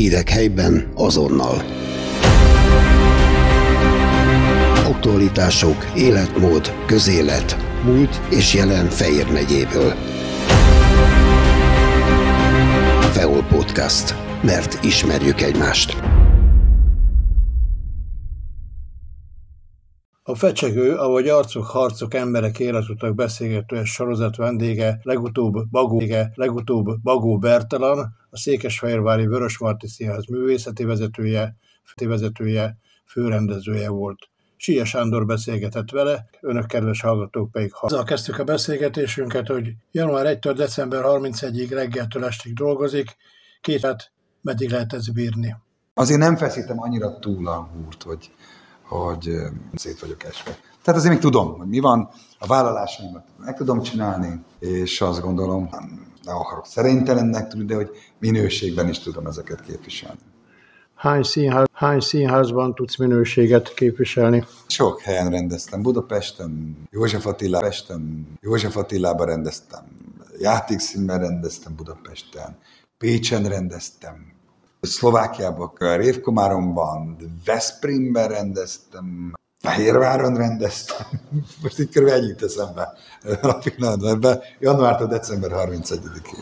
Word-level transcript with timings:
Hírek 0.00 0.28
helyben 0.28 0.92
azonnal. 0.94 1.64
Aktualitások, 4.86 5.86
életmód, 5.96 6.72
közélet, 6.86 7.56
múlt 7.84 8.20
és 8.30 8.54
jelen 8.54 8.86
Fejér 8.86 9.26
megyéből. 9.32 9.94
Feol 13.12 13.42
Podcast. 13.42 14.14
Mert 14.42 14.84
ismerjük 14.84 15.40
egymást. 15.40 15.96
A 20.30 20.34
fecsegő, 20.34 20.96
ahogy 20.96 21.28
arcok, 21.28 21.66
harcok, 21.66 22.14
emberek 22.14 22.58
életutak 22.58 23.14
beszélgetőes 23.14 23.90
sorozat 23.92 24.36
vendége, 24.36 25.00
legutóbb 25.02 25.68
Bagó, 25.70 26.02
legutóbb 26.34 27.00
Bagó 27.02 27.38
Bertalan, 27.38 27.98
a 28.30 28.38
Székesfehérvári 28.38 29.26
Vörösmarty 29.26 29.86
Színház 29.86 30.26
művészeti 30.26 30.84
vezetője, 30.84 31.56
vezetője, 31.96 32.76
főrendezője 33.06 33.88
volt. 33.88 34.28
Sia 34.56 34.84
Sándor 34.84 35.26
beszélgetett 35.26 35.90
vele, 35.90 36.28
önök 36.40 36.66
kedves 36.66 37.00
hallgatók 37.00 37.50
pedig 37.50 37.72
ha. 37.72 37.86
Azzal 37.86 38.04
kezdtük 38.04 38.38
a 38.38 38.44
beszélgetésünket, 38.44 39.46
hogy 39.46 39.72
január 39.92 40.38
1-től 40.38 40.52
december 40.56 41.02
31-ig 41.04 41.68
reggeltől 41.70 42.24
estig 42.24 42.54
dolgozik, 42.54 43.16
két 43.60 43.80
hát 43.80 44.12
meddig 44.40 44.70
lehet 44.70 44.92
ez 44.92 45.08
bírni? 45.08 45.56
Azért 45.94 46.20
nem 46.20 46.36
feszítem 46.36 46.80
annyira 46.80 47.18
túl 47.18 47.48
a 47.48 47.70
húrt, 47.72 48.02
hogy 48.02 48.30
hogy 48.90 49.32
szét 49.74 50.00
vagyok 50.00 50.24
esve. 50.24 50.58
Tehát 50.82 51.00
azért 51.00 51.12
még 51.12 51.22
tudom, 51.22 51.58
hogy 51.58 51.68
mi 51.68 51.78
van, 51.78 52.08
a 52.38 52.46
vállalásaimat 52.46 53.24
meg 53.44 53.56
tudom 53.56 53.82
csinálni, 53.82 54.40
és 54.58 55.00
azt 55.00 55.20
gondolom, 55.20 55.68
nem 56.24 56.36
akarok 56.36 56.66
szerénytelennek 56.66 57.48
tudni, 57.48 57.64
de 57.64 57.74
hogy 57.74 57.90
minőségben 58.18 58.88
is 58.88 58.98
tudom 58.98 59.26
ezeket 59.26 59.60
képviselni. 59.60 60.18
Hány, 60.94 61.22
színház, 61.22 61.66
hány 61.72 62.00
színházban 62.00 62.74
tudsz 62.74 62.96
minőséget 62.96 63.74
képviselni? 63.74 64.44
Sok 64.66 65.00
helyen 65.00 65.30
rendeztem. 65.30 65.82
Budapesten, 65.82 66.76
József 66.90 67.26
Attila, 67.26 67.60
Pesten, 67.60 68.28
József 68.40 68.76
Attilában 68.76 69.26
rendeztem, 69.26 69.84
játékszínben 70.38 71.18
rendeztem 71.18 71.74
Budapesten, 71.76 72.58
Pécsen 72.98 73.44
rendeztem, 73.44 74.29
Szlovákiában, 74.80 75.72
Révkomáromban, 75.78 77.16
Veszprémben 77.44 78.28
rendeztem, 78.28 79.32
Fehérváron 79.62 80.36
rendeztem. 80.36 81.06
Most 81.62 81.78
így 81.78 81.90
körülbelül 81.90 82.24
ennyit 82.24 82.36
teszem 82.36 82.74
be 82.74 82.92
a 83.42 83.54
pillanatban. 83.54 84.38
Januártól 84.58 85.06
december 85.06 85.50
31-ig. 85.54 86.36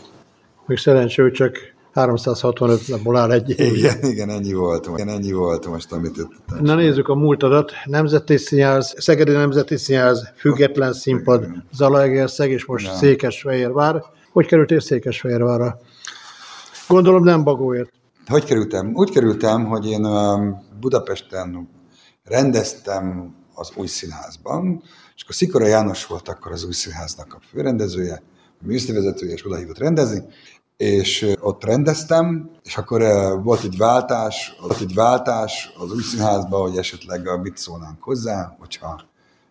Még 0.65 0.77
szerencsé, 0.77 1.21
hogy 1.21 1.31
csak 1.31 1.57
365 1.93 2.87
napból 2.87 3.17
áll 3.17 3.31
egy 3.31 3.59
év. 3.59 3.75
Igen, 3.75 4.03
igen, 4.03 4.29
ennyi 4.29 4.53
volt. 4.53 4.89
Igen, 4.93 5.09
ennyi 5.09 5.31
volt 5.31 5.67
most, 5.67 5.91
amit 5.91 6.17
itt. 6.17 6.61
Na 6.61 6.75
nézzük 6.75 7.07
a 7.07 7.15
múltadat. 7.15 7.71
Nemzeti 7.85 8.37
Színház, 8.37 8.93
Szegedi 8.97 9.31
Nemzeti 9.31 9.77
Színház, 9.77 10.31
Független 10.35 10.93
Színpad, 10.93 11.47
Zalaegerszeg, 11.73 12.51
és 12.51 12.65
most 12.65 12.95
Székesfehérvár. 12.95 14.03
Hogy 14.31 14.45
kerültél 14.45 14.79
Székesfehérvárra? 14.79 15.79
Gondolom 16.87 17.23
nem 17.23 17.43
Bagóért. 17.43 17.91
Hogy 18.29 18.45
kerültem? 18.45 18.91
Úgy 18.93 19.11
kerültem, 19.11 19.65
hogy 19.65 19.85
én 19.85 20.07
Budapesten 20.79 21.69
rendeztem 22.23 23.35
az 23.53 23.71
új 23.75 23.87
színházban, 23.87 24.83
és 25.15 25.23
akkor 25.23 25.35
Szikora 25.35 25.65
János 25.65 26.05
volt 26.05 26.27
akkor 26.27 26.51
az 26.51 26.63
új 26.63 26.71
színháznak 26.71 27.33
a 27.33 27.39
főrendezője, 27.49 28.21
a 28.61 28.65
műszívezetője, 28.65 29.33
és 29.33 29.45
odahívott 29.45 29.77
rendezni, 29.77 30.23
és 30.77 31.33
ott 31.39 31.63
rendeztem, 31.63 32.49
és 32.63 32.77
akkor 32.77 33.01
volt 33.43 33.63
egy 33.63 33.77
váltás, 33.77 34.55
volt 34.61 34.81
egy 34.81 34.93
váltás 34.93 35.73
az 35.77 35.91
új 35.91 36.01
színházba, 36.01 36.57
hogy 36.57 36.77
esetleg 36.77 37.41
mit 37.41 37.57
szólnánk 37.57 38.03
hozzá, 38.03 38.55
hogyha 38.59 39.01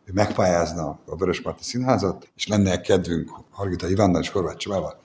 ő 0.05 0.13
megpályázna 0.15 0.99
a 1.07 1.17
Vörösmarty 1.17 1.63
Színházat, 1.63 2.29
és 2.37 2.47
lenne 2.47 2.81
kedvünk 2.81 3.31
Hargita 3.51 3.89
Ivánnal 3.89 4.21
és 4.21 4.29
Horváth 4.29 4.57
Csabával 4.57 5.01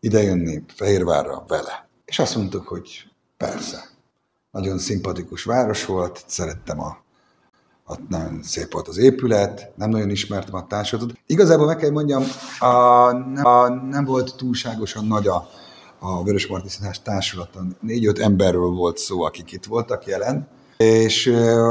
idejönni 0.00 0.64
Fehérvárra 0.74 1.44
vele. 1.46 1.88
És 2.04 2.18
azt 2.18 2.36
mondtuk, 2.36 2.66
hogy 2.66 3.14
Persze. 3.36 3.84
Nagyon 4.50 4.78
szimpatikus 4.78 5.44
város 5.44 5.84
volt, 5.84 6.24
szerettem 6.26 6.80
a, 6.80 6.96
a 7.86 7.98
nagyon 8.08 8.42
szép 8.42 8.72
volt 8.72 8.88
az 8.88 8.96
épület, 8.96 9.72
nem 9.74 9.90
nagyon 9.90 10.10
ismertem 10.10 10.54
a 10.54 10.66
társadatot. 10.66 11.18
Igazából 11.26 11.66
meg 11.66 11.76
kell 11.76 11.90
mondjam, 11.90 12.22
a, 12.58 12.66
a, 13.42 13.68
nem 13.68 14.04
volt 14.04 14.36
túlságosan 14.36 15.06
nagy 15.06 15.26
a, 15.26 15.48
a 15.98 16.22
Vörös 16.22 16.46
Marti 16.46 16.68
Színház 16.68 16.98
társulata. 16.98 17.66
Négy-öt 17.80 18.18
emberről 18.18 18.70
volt 18.70 18.98
szó, 18.98 19.22
akik 19.22 19.52
itt 19.52 19.64
voltak 19.64 20.06
jelen, 20.06 20.48
és 20.76 21.26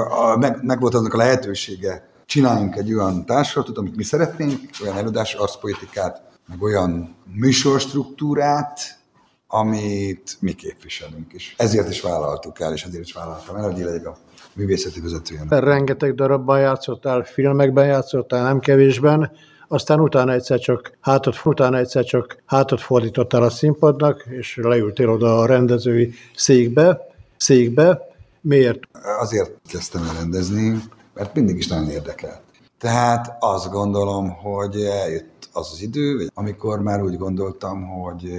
a, 0.09 0.37
meg, 0.37 0.63
meg 0.63 0.79
volt 0.79 0.93
aznak 0.93 1.13
a 1.13 1.17
lehetősége, 1.17 2.09
csináljunk 2.25 2.75
egy 2.75 2.93
olyan 2.93 3.25
társulatot, 3.25 3.77
amit 3.77 3.95
mi 3.95 4.03
szeretnénk, 4.03 4.69
olyan 4.83 4.97
előadás 4.97 5.33
arszpolitikát, 5.33 6.21
meg 6.47 6.61
olyan 6.61 7.15
műsorstruktúrát, 7.33 8.99
amit 9.47 10.37
mi 10.39 10.53
képviselünk 10.53 11.33
is. 11.33 11.55
Ezért 11.57 11.89
is 11.89 12.01
vállaltuk 12.01 12.59
el, 12.59 12.73
és 12.73 12.83
ezért 12.83 13.03
is 13.03 13.13
vállaltam 13.13 13.55
el, 13.55 13.63
hogy 13.63 13.77
legyek 13.83 14.07
a 14.07 14.17
művészeti 14.53 15.01
vezetője. 15.01 15.45
Rengeteg 15.49 16.15
darabban 16.15 16.59
játszottál, 16.59 17.23
filmekben 17.23 17.85
játszottál, 17.85 18.43
nem 18.43 18.59
kevésben, 18.59 19.31
aztán 19.67 19.99
utána 19.99 20.31
egyszer 20.31 20.59
csak 20.59 20.97
hátat, 20.99 21.35
utána 21.43 21.77
egyszer 21.77 22.03
csak 22.03 22.37
hátat 22.45 22.81
fordítottál 22.81 23.43
a 23.43 23.49
színpadnak, 23.49 24.25
és 24.29 24.59
leültél 24.61 25.09
oda 25.09 25.39
a 25.39 25.45
rendezői 25.45 26.13
székbe. 26.35 27.01
székbe. 27.37 28.01
Miért? 28.41 28.79
Azért 29.19 29.51
kezdtem 29.67 30.03
el 30.03 30.13
rendezni, 30.13 30.81
mert 31.13 31.35
mindig 31.35 31.57
is 31.57 31.67
nagyon 31.67 31.89
érdekelt. 31.89 32.41
Tehát 32.79 33.35
azt 33.39 33.71
gondolom, 33.71 34.29
hogy 34.29 34.75
eljött 34.81 35.49
az 35.53 35.69
az 35.71 35.81
idő, 35.81 36.29
amikor 36.33 36.79
már 36.79 37.03
úgy 37.03 37.17
gondoltam, 37.17 37.87
hogy 37.87 38.31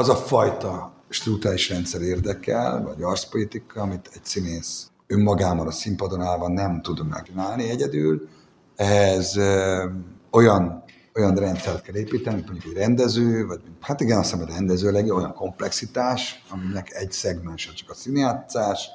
az 0.00 0.08
a 0.08 0.16
fajta 0.16 0.92
struktúrális 1.08 1.68
rendszer 1.68 2.00
érdekel, 2.00 2.82
vagy 2.82 3.02
arszpolitika, 3.02 3.80
amit 3.80 4.10
egy 4.14 4.24
színész 4.24 4.90
önmagában 5.06 5.66
a 5.66 5.70
színpadon 5.70 6.20
állva 6.20 6.48
nem 6.48 6.82
tud 6.82 7.08
megcsinálni 7.08 7.70
egyedül, 7.70 8.28
ehhez 8.76 9.36
ö, 9.36 9.84
olyan, 10.30 10.84
olyan 11.14 11.34
rendszert 11.34 11.82
kell 11.82 11.96
építeni, 11.96 12.34
mint 12.34 12.48
mondjuk 12.50 12.74
egy 12.74 12.80
rendező, 12.80 13.46
vagy 13.46 13.60
hát 13.80 14.00
igen, 14.00 14.18
azt 14.18 14.30
hiszem, 14.30 14.44
hogy 14.46 14.54
rendező 14.54 14.90
legyen 14.90 15.16
olyan 15.16 15.34
komplexitás, 15.34 16.44
aminek 16.50 16.94
egy 16.94 17.12
szegmens 17.12 17.72
csak 17.72 17.90
a 17.90 17.94
színjátszás, 17.94 18.88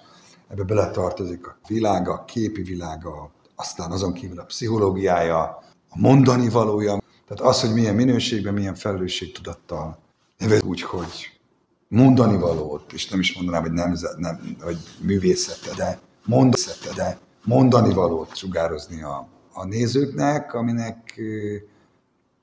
ebbe 0.49 0.63
beletartozik 0.63 1.47
a 1.47 1.57
világa, 1.67 2.13
a 2.13 2.23
képi 2.25 2.61
világa, 2.61 3.31
aztán 3.55 3.91
azon 3.91 4.13
kívül 4.13 4.39
a 4.39 4.43
pszichológiája, 4.43 5.41
a 5.89 5.99
mondani 5.99 6.49
valója, 6.49 6.97
tehát 7.27 7.53
az, 7.53 7.61
hogy 7.61 7.73
milyen 7.73 7.95
minőségben, 7.95 8.53
milyen 8.53 8.75
felelősségtudattal 8.75 10.03
nevez 10.37 10.61
úgy, 10.61 10.81
hogy 10.81 11.39
mondani 11.87 12.37
valót, 12.37 12.93
és 12.93 13.09
nem 13.09 13.19
is 13.19 13.35
mondanám, 13.35 13.61
hogy 13.61 13.71
nemzet, 13.71 14.17
nem, 14.17 14.55
vagy 14.63 14.77
művészete, 15.01 15.75
de 15.75 15.99
mondani, 16.25 16.73
de 16.95 17.17
mondani 17.43 17.93
valót 17.93 18.35
sugározni 18.35 19.01
a, 19.01 19.27
a 19.53 19.65
nézőknek, 19.65 20.53
aminek 20.53 21.21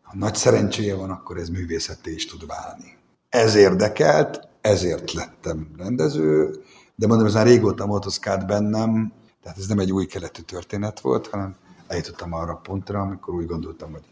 ha 0.03 0.19
nagy 0.19 0.35
szerencséje 0.35 0.95
van, 0.95 1.11
akkor 1.11 1.37
ez 1.37 1.49
művészetté 1.49 2.13
is 2.13 2.27
tud 2.27 2.47
válni. 2.47 2.97
Ez 3.29 3.55
érdekelt, 3.55 4.49
ezért 4.61 5.13
lettem 5.13 5.69
rendező, 5.79 6.63
de 6.95 7.07
mondom, 7.07 7.27
ez 7.27 7.35
már 7.35 7.47
régóta 7.47 7.87
motoszkált 7.87 8.47
bennem, 8.47 9.13
tehát 9.43 9.59
ez 9.59 9.67
nem 9.67 9.79
egy 9.79 9.93
új 9.93 10.07
keletű 10.07 10.43
történet 10.43 11.01
volt, 11.01 11.27
hanem 11.27 11.57
eljutottam 11.87 12.33
arra 12.33 12.53
a 12.53 12.61
pontra, 12.63 13.01
amikor 13.01 13.35
úgy 13.35 13.47
gondoltam, 13.47 13.93
hogy 13.93 14.03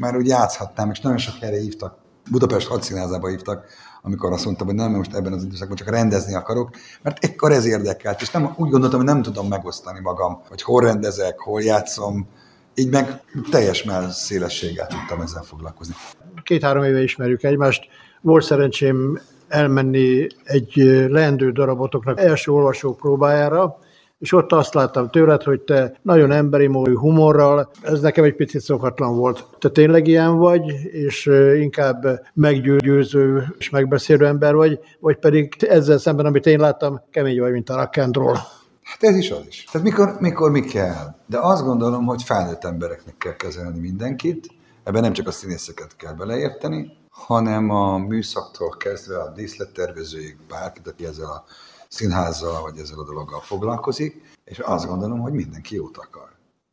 már 0.00 0.16
úgy 0.16 0.26
játszhatnám, 0.26 0.90
és 0.90 1.00
nagyon 1.00 1.18
sok 1.18 1.34
helyre 1.34 1.58
hívtak 1.60 1.98
Budapest 2.30 2.68
hadszínházába 2.68 3.28
hívtak, 3.28 3.64
amikor 4.02 4.32
azt 4.32 4.44
mondtam, 4.44 4.66
hogy 4.66 4.76
nem, 4.76 4.90
most 4.90 5.14
ebben 5.14 5.32
az 5.32 5.42
időszakban 5.42 5.76
csak 5.76 5.90
rendezni 5.90 6.34
akarok, 6.34 6.70
mert 7.02 7.24
ekkor 7.24 7.52
ez 7.52 7.64
érdekelt, 7.64 8.20
és 8.20 8.30
nem, 8.30 8.54
úgy 8.56 8.70
gondoltam, 8.70 8.98
hogy 8.98 9.08
nem 9.08 9.22
tudom 9.22 9.48
megosztani 9.48 10.00
magam, 10.00 10.42
hogy 10.48 10.62
hol 10.62 10.82
rendezek, 10.82 11.38
hol 11.38 11.62
játszom, 11.62 12.28
így 12.74 12.90
meg 12.90 13.22
teljes 13.50 13.84
szélességgel 14.10 14.86
tudtam 14.86 15.20
ezzel 15.20 15.42
foglalkozni. 15.42 15.94
Két-három 16.42 16.84
éve 16.84 17.02
ismerjük 17.02 17.42
egymást. 17.42 17.86
Volt 18.20 18.44
szerencsém 18.44 19.20
elmenni 19.48 20.26
egy 20.44 20.74
leendő 21.08 21.52
darabotoknak 21.52 22.20
első 22.20 22.52
olvasó 22.52 22.94
próbájára, 22.94 23.78
és 24.20 24.32
ott 24.32 24.52
azt 24.52 24.74
láttam 24.74 25.08
tőled, 25.08 25.42
hogy 25.42 25.60
te 25.60 25.98
nagyon 26.02 26.32
emberi 26.32 26.66
módú 26.66 26.98
humorral, 26.98 27.70
ez 27.82 28.00
nekem 28.00 28.24
egy 28.24 28.34
picit 28.34 28.60
szokatlan 28.60 29.16
volt. 29.16 29.46
Te 29.58 29.68
tényleg 29.68 30.06
ilyen 30.06 30.36
vagy, 30.36 30.72
és 30.84 31.26
inkább 31.60 32.20
meggyőző 32.34 33.54
és 33.58 33.70
megbeszélő 33.70 34.26
ember 34.26 34.54
vagy, 34.54 34.78
vagy 34.98 35.16
pedig 35.16 35.54
ezzel 35.68 35.98
szemben, 35.98 36.26
amit 36.26 36.46
én 36.46 36.58
láttam, 36.58 37.02
kemény 37.10 37.40
vagy, 37.40 37.52
mint 37.52 37.70
a 37.70 37.90
roll. 38.12 38.36
Hát 38.82 39.02
ez 39.02 39.16
is 39.16 39.30
az 39.30 39.44
is. 39.48 39.64
Tehát 39.72 39.86
mikor, 39.86 40.16
mikor 40.18 40.50
mi 40.50 40.60
kell. 40.60 41.14
De 41.26 41.38
azt 41.38 41.64
gondolom, 41.64 42.04
hogy 42.04 42.22
felnőtt 42.22 42.64
embereknek 42.64 43.16
kell 43.18 43.36
kezelni 43.36 43.80
mindenkit, 43.80 44.46
ebben 44.84 45.02
nem 45.02 45.12
csak 45.12 45.26
a 45.26 45.30
színészeket 45.30 45.96
kell 45.96 46.12
beleérteni, 46.12 46.96
hanem 47.10 47.70
a 47.70 47.98
műszaktól 47.98 48.76
kezdve 48.78 49.18
a 49.18 49.32
díszlettervezőig, 49.32 50.36
bárki, 50.48 50.80
aki 50.84 51.04
ezzel 51.04 51.26
a 51.26 51.44
színházzal 51.90 52.62
vagy 52.62 52.78
ezzel 52.78 52.98
a 52.98 53.04
dologgal 53.04 53.40
foglalkozik, 53.40 54.22
és 54.44 54.58
azt 54.58 54.86
gondolom, 54.86 55.20
hogy 55.20 55.32
mindenki 55.32 55.74
jót 55.74 55.96
akar. 55.96 56.28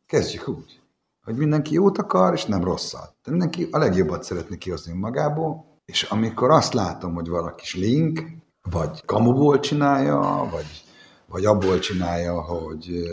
Kezdjük 0.05 0.47
úgy, 0.47 0.81
hogy 1.23 1.35
mindenki 1.35 1.73
jót 1.73 1.97
akar, 1.97 2.33
és 2.33 2.45
nem 2.45 2.63
rosszat. 2.63 3.15
De 3.23 3.31
mindenki 3.31 3.67
a 3.71 3.77
legjobbat 3.77 4.23
szeretné 4.23 4.57
kihozni 4.57 4.93
magából, 4.93 5.65
és 5.85 6.03
amikor 6.03 6.51
azt 6.51 6.73
látom, 6.73 7.13
hogy 7.13 7.29
valaki 7.29 7.79
link, 7.79 8.23
vagy 8.71 9.05
kamuból 9.05 9.59
csinálja, 9.59 10.47
vagy, 10.51 10.83
vagy 11.27 11.45
abból 11.45 11.79
csinálja, 11.79 12.41
hogy 12.41 13.03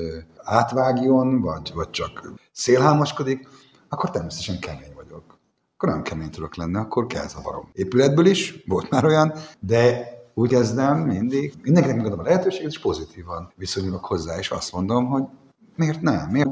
átvágjon, 0.43 1.41
vagy, 1.41 1.73
vagy 1.75 1.91
csak 1.91 2.33
szélhámoskodik, 2.53 3.49
akkor 3.89 4.11
természetesen 4.11 4.59
kemény 4.61 4.93
vagyok. 4.95 5.39
Akkor 5.75 5.89
nem 5.89 6.03
kemény 6.03 6.31
tudok 6.31 6.57
lenni, 6.57 6.77
akkor 6.77 7.07
kell 7.07 7.27
zavarom. 7.27 7.71
Épületből 7.73 8.27
is, 8.27 8.65
volt 8.67 8.91
már 8.91 9.05
olyan, 9.05 9.33
de 9.61 10.14
úgy 10.35 10.49
kezdem 10.49 10.99
mindig, 10.99 11.55
mindenkinek 11.63 11.97
megadom 11.97 12.19
a 12.19 12.23
lehetőséget, 12.23 12.71
és 12.71 12.79
pozitívan 12.79 13.53
viszonyulok 13.57 14.05
hozzá, 14.05 14.39
és 14.39 14.51
azt 14.51 14.73
mondom, 14.73 15.07
hogy 15.07 15.23
miért 15.77 16.01
nem, 16.01 16.29
miért, 16.31 16.51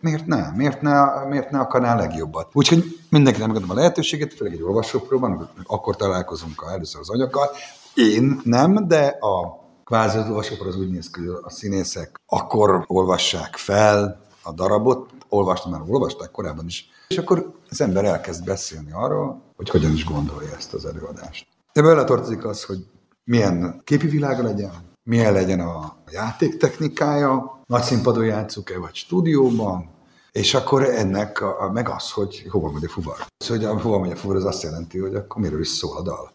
miért 0.00 0.26
nem, 0.26 0.54
miért 0.54 0.80
ne, 0.80 1.24
miért 1.28 1.50
ne 1.50 1.58
akarnál 1.58 1.96
legjobbat. 1.96 2.50
Úgyhogy 2.52 2.98
mindenkinek 3.10 3.48
megadom 3.48 3.70
a 3.70 3.74
lehetőséget, 3.74 4.34
főleg 4.34 4.54
egy 4.54 4.62
olvasópróban, 4.62 5.50
akkor 5.64 5.96
találkozunk 5.96 6.64
először 6.72 7.00
az 7.00 7.10
anyaggal. 7.10 7.50
Én 7.94 8.40
nem, 8.44 8.88
de 8.88 9.06
a 9.06 9.60
kvázi 9.84 10.18
az 10.18 10.28
olvasópor 10.28 10.66
az 10.66 10.76
úgy 10.76 10.90
néz 10.90 11.10
ki, 11.10 11.20
hogy 11.20 11.38
a 11.42 11.50
színészek 11.50 12.20
akkor 12.26 12.84
olvassák 12.86 13.56
fel 13.56 14.20
a 14.42 14.52
darabot, 14.52 15.10
olvastam, 15.28 15.70
már 15.70 15.80
olvasták 15.86 16.30
korábban 16.30 16.66
is, 16.66 16.90
és 17.08 17.18
akkor 17.18 17.52
az 17.70 17.80
ember 17.80 18.04
elkezd 18.04 18.44
beszélni 18.44 18.92
arról, 18.92 19.42
hogy 19.56 19.68
hogyan 19.68 19.92
is 19.92 20.04
gondolja 20.04 20.54
ezt 20.56 20.74
az 20.74 20.84
előadást. 20.84 21.46
De 21.72 21.82
beletartozik 21.82 22.44
az, 22.44 22.64
hogy 22.64 22.86
milyen 23.24 23.80
képi 23.84 24.06
világa 24.06 24.42
legyen, 24.42 24.72
milyen 25.02 25.32
legyen 25.32 25.60
a 25.60 25.96
játéktechnikája, 26.10 27.60
nagy 27.66 27.82
színpadon 27.82 28.24
játszuk-e, 28.24 28.78
vagy 28.78 28.94
stúdióban, 28.94 29.90
és 30.32 30.54
akkor 30.54 30.84
ennek 30.84 31.40
a, 31.40 31.62
a, 31.62 31.70
meg 31.70 31.88
az, 31.88 32.10
hogy 32.10 32.46
hova 32.50 32.70
megy 32.70 32.84
a 32.84 32.88
fuvar. 32.88 33.16
Az, 33.36 33.48
hogy 33.48 33.64
a, 33.64 33.80
hova 33.80 33.98
megy 33.98 34.10
a 34.10 34.16
fuvar, 34.16 34.36
az 34.36 34.44
azt 34.44 34.62
jelenti, 34.62 34.98
hogy 34.98 35.14
akkor 35.14 35.42
miről 35.42 35.60
is 35.60 35.68
szól 35.68 35.96
a 35.96 36.02
dal. 36.02 36.32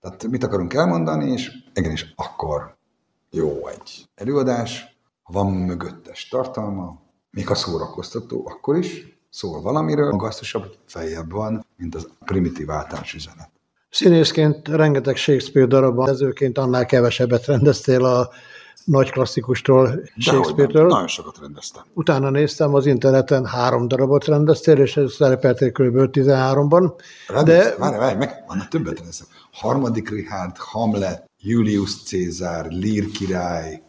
Tehát 0.00 0.26
mit 0.26 0.44
akarunk 0.44 0.74
elmondani, 0.74 1.30
és 1.32 1.52
igenis 1.74 2.12
akkor 2.16 2.76
jó 3.30 3.66
egy 3.66 4.08
előadás, 4.14 4.98
ha 5.22 5.32
van 5.32 5.52
mögöttes 5.52 6.28
tartalma, 6.28 7.00
még 7.30 7.50
a 7.50 7.54
szórakoztató, 7.54 8.48
akkor 8.48 8.76
is 8.76 9.18
szól 9.30 9.60
valamiről, 9.60 10.10
magasztosabb, 10.10 10.76
feljebb 10.86 11.30
van, 11.30 11.66
mint 11.76 11.94
az 11.94 12.08
primitív 12.24 12.70
általános 12.70 13.14
üzenet. 13.14 13.50
Színészként 13.90 14.68
rengeteg 14.68 15.16
Shakespeare 15.16 15.68
darabban, 15.68 16.08
ezőként 16.08 16.58
annál 16.58 16.86
kevesebbet 16.86 17.46
rendeztél 17.46 18.04
a 18.04 18.28
nagy 18.84 19.10
klasszikustól, 19.10 20.00
Shakespeare-től. 20.18 20.86
Nagyon 20.86 21.06
sokat 21.06 21.38
rendeztem. 21.40 21.82
Utána 21.94 22.30
néztem 22.30 22.74
az 22.74 22.86
interneten, 22.86 23.46
három 23.46 23.88
darabot 23.88 24.24
rendeztél, 24.24 24.78
és 24.78 24.96
ez 24.96 25.12
szerepeltél 25.12 25.72
kb. 25.72 25.96
13-ban. 26.12 26.92
De... 27.44 27.74
Várj, 27.78 27.96
várj, 27.96 28.16
meg 28.16 28.44
van, 28.46 28.66
többet 28.70 28.96
rendeztem. 28.96 29.26
Harmadik 29.52 30.10
Richard, 30.10 30.56
Hamlet, 30.56 31.30
Julius 31.40 32.02
Cézár, 32.02 32.66
Lír 32.68 33.10
király, 33.10 33.82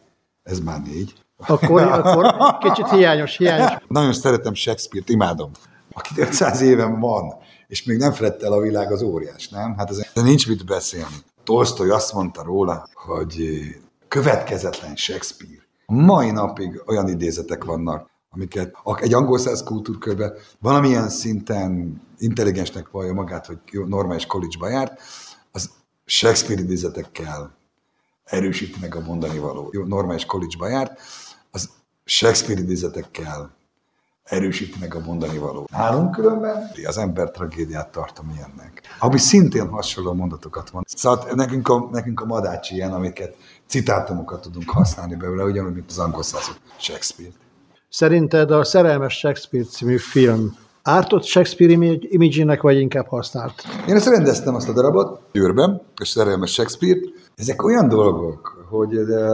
ez 0.43 0.59
már 0.59 0.81
négy. 0.81 1.13
Akkor, 1.47 1.81
akkor 1.81 2.57
kicsit 2.57 2.89
hiányos, 2.89 3.37
hiányos. 3.37 3.71
Nagyon 3.87 4.13
szeretem 4.13 4.53
Shakespeare-t, 4.53 5.09
imádom. 5.09 5.51
Aki 5.93 6.13
500 6.17 6.61
éven 6.61 6.99
van, 6.99 7.33
és 7.67 7.83
még 7.83 7.97
nem 7.97 8.11
felett 8.11 8.41
el 8.41 8.51
a 8.51 8.61
világ 8.61 8.91
az 8.91 9.01
óriás, 9.01 9.49
nem? 9.49 9.75
Hát 9.77 9.89
ez, 9.89 10.01
nincs 10.13 10.47
mit 10.47 10.65
beszélni. 10.65 11.15
Tolstoy 11.43 11.89
azt 11.89 12.13
mondta 12.13 12.43
róla, 12.43 12.89
hogy 12.93 13.61
következetlen 14.07 14.95
Shakespeare. 14.95 15.65
Mai 15.85 16.31
napig 16.31 16.81
olyan 16.85 17.09
idézetek 17.09 17.63
vannak, 17.63 18.09
amiket 18.29 18.75
egy 18.99 19.13
angol 19.13 19.37
száz 19.37 19.63
kultúrkörben 19.63 20.33
valamilyen 20.59 21.09
szinten 21.09 22.01
intelligensnek 22.17 22.91
vallja 22.91 23.13
magát, 23.13 23.45
hogy 23.45 23.59
normális 23.85 24.25
college-ba 24.25 24.69
járt, 24.69 25.01
az 25.51 25.69
Shakespeare 26.05 26.61
idézetekkel 26.61 27.55
erősíti 28.23 28.79
meg 28.81 28.95
a 28.95 28.99
mondani 28.99 29.39
való. 29.39 29.73
Normális 29.85 30.25
college-ba 30.25 30.67
járt, 30.67 31.01
az 31.51 31.69
Shakespeare 32.03 32.61
idézetekkel 32.61 33.56
erősíti 34.27 34.77
meg 34.79 34.95
a 34.95 34.99
mondani 34.99 35.37
való. 35.37 35.67
Nálunk 35.71 36.11
különben 36.11 36.71
az 36.85 36.97
ember 36.97 37.31
tragédiát 37.31 37.91
tartom 37.91 38.31
ilyennek. 38.35 38.81
Ami 38.99 39.17
szintén 39.17 39.67
hasonló 39.67 40.13
mondatokat 40.13 40.69
van. 40.69 40.83
Szóval 40.87 41.27
nekünk 41.33 41.67
a, 41.67 41.89
nekünk 41.91 42.21
a 42.21 42.25
madács 42.25 42.71
ilyen, 42.71 42.93
amiket 42.93 43.35
citátumokat 43.67 44.41
tudunk 44.41 44.69
használni 44.69 45.15
belőle, 45.15 45.43
ugyanúgy, 45.43 45.73
mint 45.73 45.89
az 45.89 45.99
angol 45.99 46.23
század 46.23 46.55
Shakespeare. 46.77 47.31
Szerinted 47.89 48.51
a 48.51 48.63
Szerelmes 48.63 49.17
Shakespeare 49.17 49.65
című 49.65 49.97
film 49.97 50.55
ártott 50.83 51.23
Shakespeare 51.23 51.73
image 51.99 52.57
vagy 52.61 52.79
inkább 52.79 53.07
használt? 53.07 53.63
Én 53.87 53.95
ezt 53.95 54.07
rendeztem 54.07 54.55
azt 54.55 54.69
a 54.69 54.73
darabot 54.73 55.21
Győrben, 55.31 55.81
és 56.01 56.07
Szerelmes 56.07 56.51
Shakespeare. 56.51 56.99
Ezek 57.35 57.63
olyan 57.63 57.87
dolgok, 57.87 58.65
hogy, 58.69 58.89
de, 58.89 59.27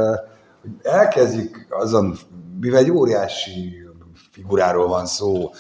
hogy 0.62 0.72
elkezdjük 0.82 1.66
azon, 1.70 2.18
mivel 2.60 2.80
egy 2.80 2.92
óriási 2.92 3.83
figuráról 4.34 4.88
van 4.88 5.06
szó, 5.06 5.52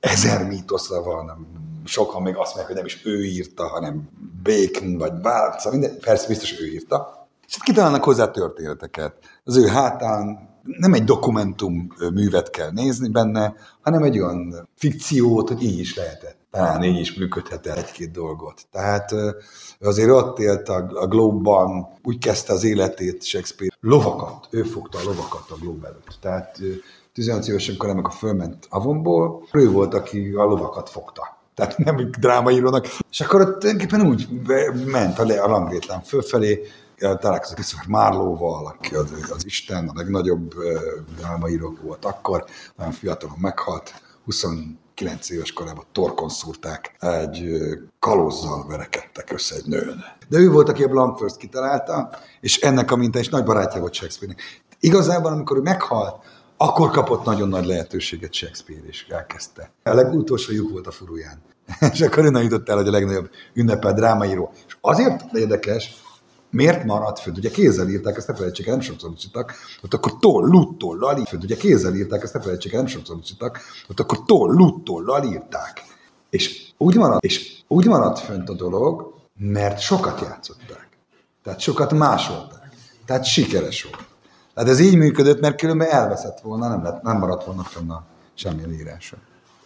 ezer 0.00 0.46
mítoszra 0.46 1.02
van, 1.02 1.48
sokan 1.84 2.22
még 2.22 2.36
azt 2.36 2.54
mondják, 2.54 2.66
hogy 2.66 2.76
nem 2.76 2.84
is 2.84 3.04
ő 3.04 3.24
írta, 3.24 3.68
hanem 3.68 4.08
Bacon, 4.42 4.98
vagy 4.98 5.12
bár, 5.12 5.60
szóval 5.60 5.78
minden, 5.78 5.98
persze 6.00 6.26
biztos 6.28 6.60
ő 6.60 6.66
írta. 6.66 7.28
És 7.48 7.56
hát 7.56 7.64
kitalálnak 7.64 8.04
hozzá 8.04 8.30
történeteket. 8.30 9.14
Az 9.44 9.56
ő 9.56 9.66
hátán 9.66 10.48
nem 10.62 10.92
egy 10.92 11.04
dokumentum 11.04 11.88
művet 12.14 12.50
kell 12.50 12.70
nézni 12.70 13.08
benne, 13.08 13.54
hanem 13.80 14.02
egy 14.02 14.18
olyan 14.18 14.68
fikciót, 14.74 15.48
hogy 15.48 15.62
így 15.62 15.78
is 15.78 15.96
lehetett. 15.96 16.38
Talán 16.50 16.82
így 16.82 16.98
is 16.98 17.14
működhet 17.14 17.66
egy-két 17.66 18.10
dolgot. 18.10 18.66
Tehát 18.72 19.14
azért 19.80 20.10
ott 20.10 20.38
élt 20.38 20.68
a, 20.68 20.90
a 20.94 21.06
Globe-ban, 21.06 21.88
úgy 22.02 22.18
kezdte 22.18 22.52
az 22.52 22.64
életét 22.64 23.24
Shakespeare. 23.24 23.74
Lovakat, 23.80 24.48
ő 24.50 24.62
fogta 24.62 24.98
a 24.98 25.02
lovakat 25.04 25.50
a 25.50 25.56
Globe 25.60 25.86
előtt. 25.86 26.18
Tehát 26.20 26.60
18 27.20 27.48
évesen 27.48 27.76
amikor 27.78 28.12
fölment 28.12 28.66
Avonból, 28.68 29.48
ő 29.52 29.70
volt, 29.70 29.94
aki 29.94 30.32
a 30.32 30.44
lovakat 30.44 30.90
fogta. 30.90 31.38
Tehát 31.54 31.78
nem 31.78 32.10
drámaírónak. 32.18 32.86
És 33.10 33.20
akkor 33.20 33.40
ott 33.40 33.58
tulajdonképpen 33.58 34.06
úgy 34.06 34.28
ment 34.86 35.18
a, 35.18 35.26
le, 35.26 35.42
a 35.42 35.48
langrétlán 35.48 36.00
fölfelé, 36.00 36.62
találkozott 36.98 37.54
Christopher 37.54 37.86
Marlóval, 37.88 38.66
aki 38.66 38.94
az, 38.94 39.12
az 39.30 39.44
Isten, 39.44 39.88
a 39.88 39.92
legnagyobb 39.94 40.54
drámaíró 41.16 41.76
volt 41.82 42.04
akkor, 42.04 42.44
nagyon 42.76 42.92
fiatalon 42.92 43.36
meghalt, 43.40 43.94
29 44.24 45.30
éves 45.30 45.52
korában 45.52 45.84
torkon 45.92 46.28
szúrták, 46.28 46.94
egy 46.98 47.44
kalózzal 47.98 48.66
verekedtek 48.68 49.32
össze 49.32 49.54
egy 49.54 49.66
nőn. 49.66 50.04
De 50.28 50.38
ő 50.38 50.50
volt, 50.50 50.68
aki 50.68 50.82
a 50.82 50.88
Bluntford 50.88 51.36
kitalálta, 51.36 52.10
és 52.40 52.60
ennek 52.60 52.90
a 52.90 52.96
minta 52.96 53.18
is 53.18 53.28
nagy 53.28 53.44
barátja 53.44 53.80
volt 53.80 53.94
Shakespeare-nek. 53.94 54.42
Igazából, 54.80 55.32
amikor 55.32 55.56
ő 55.56 55.60
meghalt, 55.60 56.24
akkor 56.62 56.90
kapott 56.90 57.24
nagyon 57.24 57.48
nagy 57.48 57.66
lehetőséget 57.66 58.32
Shakespeare, 58.32 58.82
és 58.86 59.06
elkezdte. 59.08 59.72
A 59.82 59.94
legutolsó 59.94 60.52
lyuk 60.52 60.70
volt 60.70 60.86
a 60.86 60.90
furuján. 60.90 61.42
és 61.92 62.00
akkor 62.00 62.24
innen 62.24 62.42
jutott 62.42 62.68
el, 62.68 62.76
hogy 62.76 62.88
a 62.88 62.90
legnagyobb 62.90 63.30
ünnepel 63.54 63.94
drámaíró. 63.94 64.52
És 64.66 64.76
azért 64.80 65.24
érdekes, 65.32 66.02
miért 66.50 66.84
maradt 66.84 67.18
fönt? 67.18 67.38
Ugye 67.38 67.50
kézzel 67.50 67.88
írták, 67.88 68.16
ezt 68.16 68.28
ne 68.28 68.34
felejtsék 68.34 68.66
el, 68.66 68.72
nem 68.72 68.82
sokszor 68.82 69.10
ott 69.82 69.94
akkor 69.94 70.18
toll, 70.18 70.48
luttollal 70.48 71.24
fönt. 71.24 71.44
Ugye 71.44 71.56
kézzel 71.56 71.94
írták, 71.94 72.22
ezt 72.22 72.34
ne 72.34 72.40
felejtsék 72.40 72.72
el, 72.72 72.78
nem 72.78 72.88
sokszor 72.88 73.16
ott 73.88 74.00
akkor 74.00 74.24
toll, 74.24 74.54
luttollal 74.54 75.24
írták. 75.24 75.82
És 76.30 76.72
úgy 76.78 76.96
maradt, 76.96 77.24
és 77.24 77.62
úgy 77.68 77.86
maradt 77.86 78.18
fönt 78.18 78.48
a 78.48 78.54
dolog, 78.54 79.14
mert 79.38 79.78
sokat 79.78 80.20
játszották. 80.20 80.88
Tehát 81.42 81.60
sokat 81.60 81.92
másolták. 81.92 82.68
Tehát 83.06 83.24
sikeres 83.24 83.82
volt. 83.82 84.09
Hát 84.60 84.68
ez 84.68 84.80
így 84.80 84.96
működött, 84.96 85.40
mert 85.40 85.60
különben 85.60 85.88
elveszett 85.88 86.40
volna, 86.40 86.68
nem, 86.68 86.82
lett, 86.82 87.02
nem 87.02 87.18
maradt 87.18 87.44
volna 87.44 87.62
fenn 87.62 87.90
a 87.90 88.04
semmilyen 88.34 88.72
írása. 88.72 89.16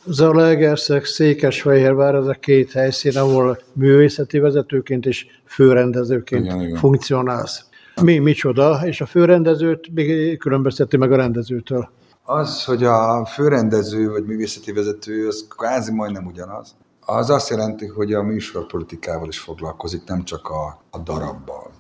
Zalaegerszeg, 0.07 1.05
Székesfehérvár, 1.05 2.15
ez 2.15 2.27
a 2.27 2.33
két 2.33 2.73
helyszín, 2.73 3.19
ahol 3.19 3.59
művészeti 3.73 4.39
vezetőként 4.39 5.07
és 5.07 5.27
főrendezőként 5.45 6.45
igen, 6.45 6.61
igen. 6.61 6.77
funkcionálsz. 6.77 7.65
Mi, 8.03 8.19
micsoda, 8.19 8.81
és 8.85 9.01
a 9.01 9.07
főrendezőt 9.07 9.91
különbözteti 10.39 10.97
meg 10.97 11.13
a 11.13 11.17
rendezőtől? 11.17 11.89
Az, 12.23 12.65
hogy 12.65 12.85
a 12.85 13.27
főrendező 13.27 14.11
vagy 14.11 14.25
művészeti 14.25 14.73
vezető, 14.73 15.27
az 15.27 15.47
kvázi 15.57 15.93
majdnem 15.93 16.27
ugyanaz. 16.27 16.75
Az 17.01 17.31
azt 17.31 17.49
jelenti, 17.49 17.87
hogy 17.87 18.13
a 18.13 18.23
műsorpolitikával 18.23 19.29
is 19.29 19.39
foglalkozik, 19.39 20.05
nem 20.07 20.25
csak 20.25 20.49
a, 20.49 20.81
a 20.91 20.99
darabbal. 20.99 21.71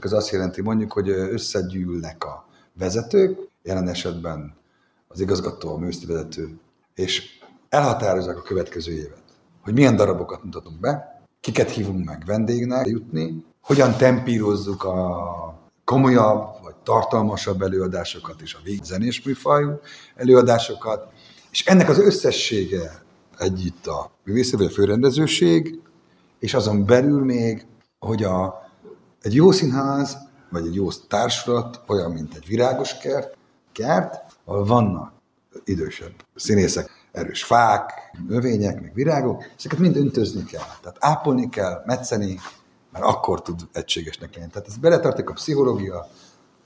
Az 0.00 0.12
azt 0.12 0.30
jelenti 0.30 0.62
mondjuk, 0.62 0.92
hogy 0.92 1.08
összegyűlnek 1.08 2.24
a 2.24 2.48
vezetők, 2.78 3.38
jelen 3.62 3.88
esetben 3.88 4.54
az 5.08 5.20
igazgató, 5.20 5.74
a 5.74 5.78
műszti 5.78 6.06
vezető, 6.06 6.58
és 6.94 7.38
elhatározzák 7.68 8.36
a 8.36 8.42
következő 8.42 8.92
évet, 8.92 9.22
hogy 9.62 9.74
milyen 9.74 9.96
darabokat 9.96 10.44
mutatunk 10.44 10.80
be, 10.80 11.22
kiket 11.40 11.70
hívunk 11.70 12.04
meg 12.04 12.22
vendégnek 12.26 12.86
jutni, 12.86 13.44
hogyan 13.60 13.96
tempírozzuk 13.96 14.84
a 14.84 15.58
komolyabb 15.84 16.62
vagy 16.62 16.74
tartalmasabb 16.82 17.62
előadásokat 17.62 18.40
és 18.40 18.54
a 18.54 18.58
zenés 18.82 19.22
műfajú 19.22 19.80
előadásokat, 20.16 21.12
és 21.50 21.66
ennek 21.66 21.88
az 21.88 21.98
összessége 21.98 23.02
együtt 23.38 23.86
a 23.86 24.10
művészet, 24.24 24.58
vagy 24.58 24.68
a 24.68 24.70
főrendezőség, 24.70 25.80
és 26.38 26.54
azon 26.54 26.84
belül 26.84 27.24
még, 27.24 27.66
hogy 27.98 28.22
a, 28.22 28.54
egy 29.22 29.34
jó 29.34 29.50
színház, 29.50 30.16
vagy 30.50 30.66
egy 30.66 30.74
jó 30.74 30.90
társulat 30.92 31.80
olyan, 31.86 32.10
mint 32.10 32.34
egy 32.34 32.46
virágos 32.46 32.98
kert, 32.98 33.36
kert, 33.72 34.24
ahol 34.44 34.64
vannak 34.64 35.12
idősebb 35.64 36.12
színészek, 36.34 36.90
erős 37.12 37.44
fák, 37.44 37.92
növények, 38.28 38.80
meg 38.80 38.94
virágok, 38.94 39.44
ezeket 39.56 39.78
mind 39.78 39.96
öntözni 39.96 40.44
kell. 40.44 40.64
Tehát 40.80 40.96
ápolni 41.00 41.48
kell, 41.48 41.82
metszeni, 41.86 42.40
mert 42.92 43.04
akkor 43.04 43.42
tud 43.42 43.60
egységesnek 43.72 44.36
lenni. 44.36 44.50
Tehát 44.50 44.68
ez 44.68 44.76
beletartozik 44.76 45.30
a 45.30 45.32
pszichológia, 45.32 46.06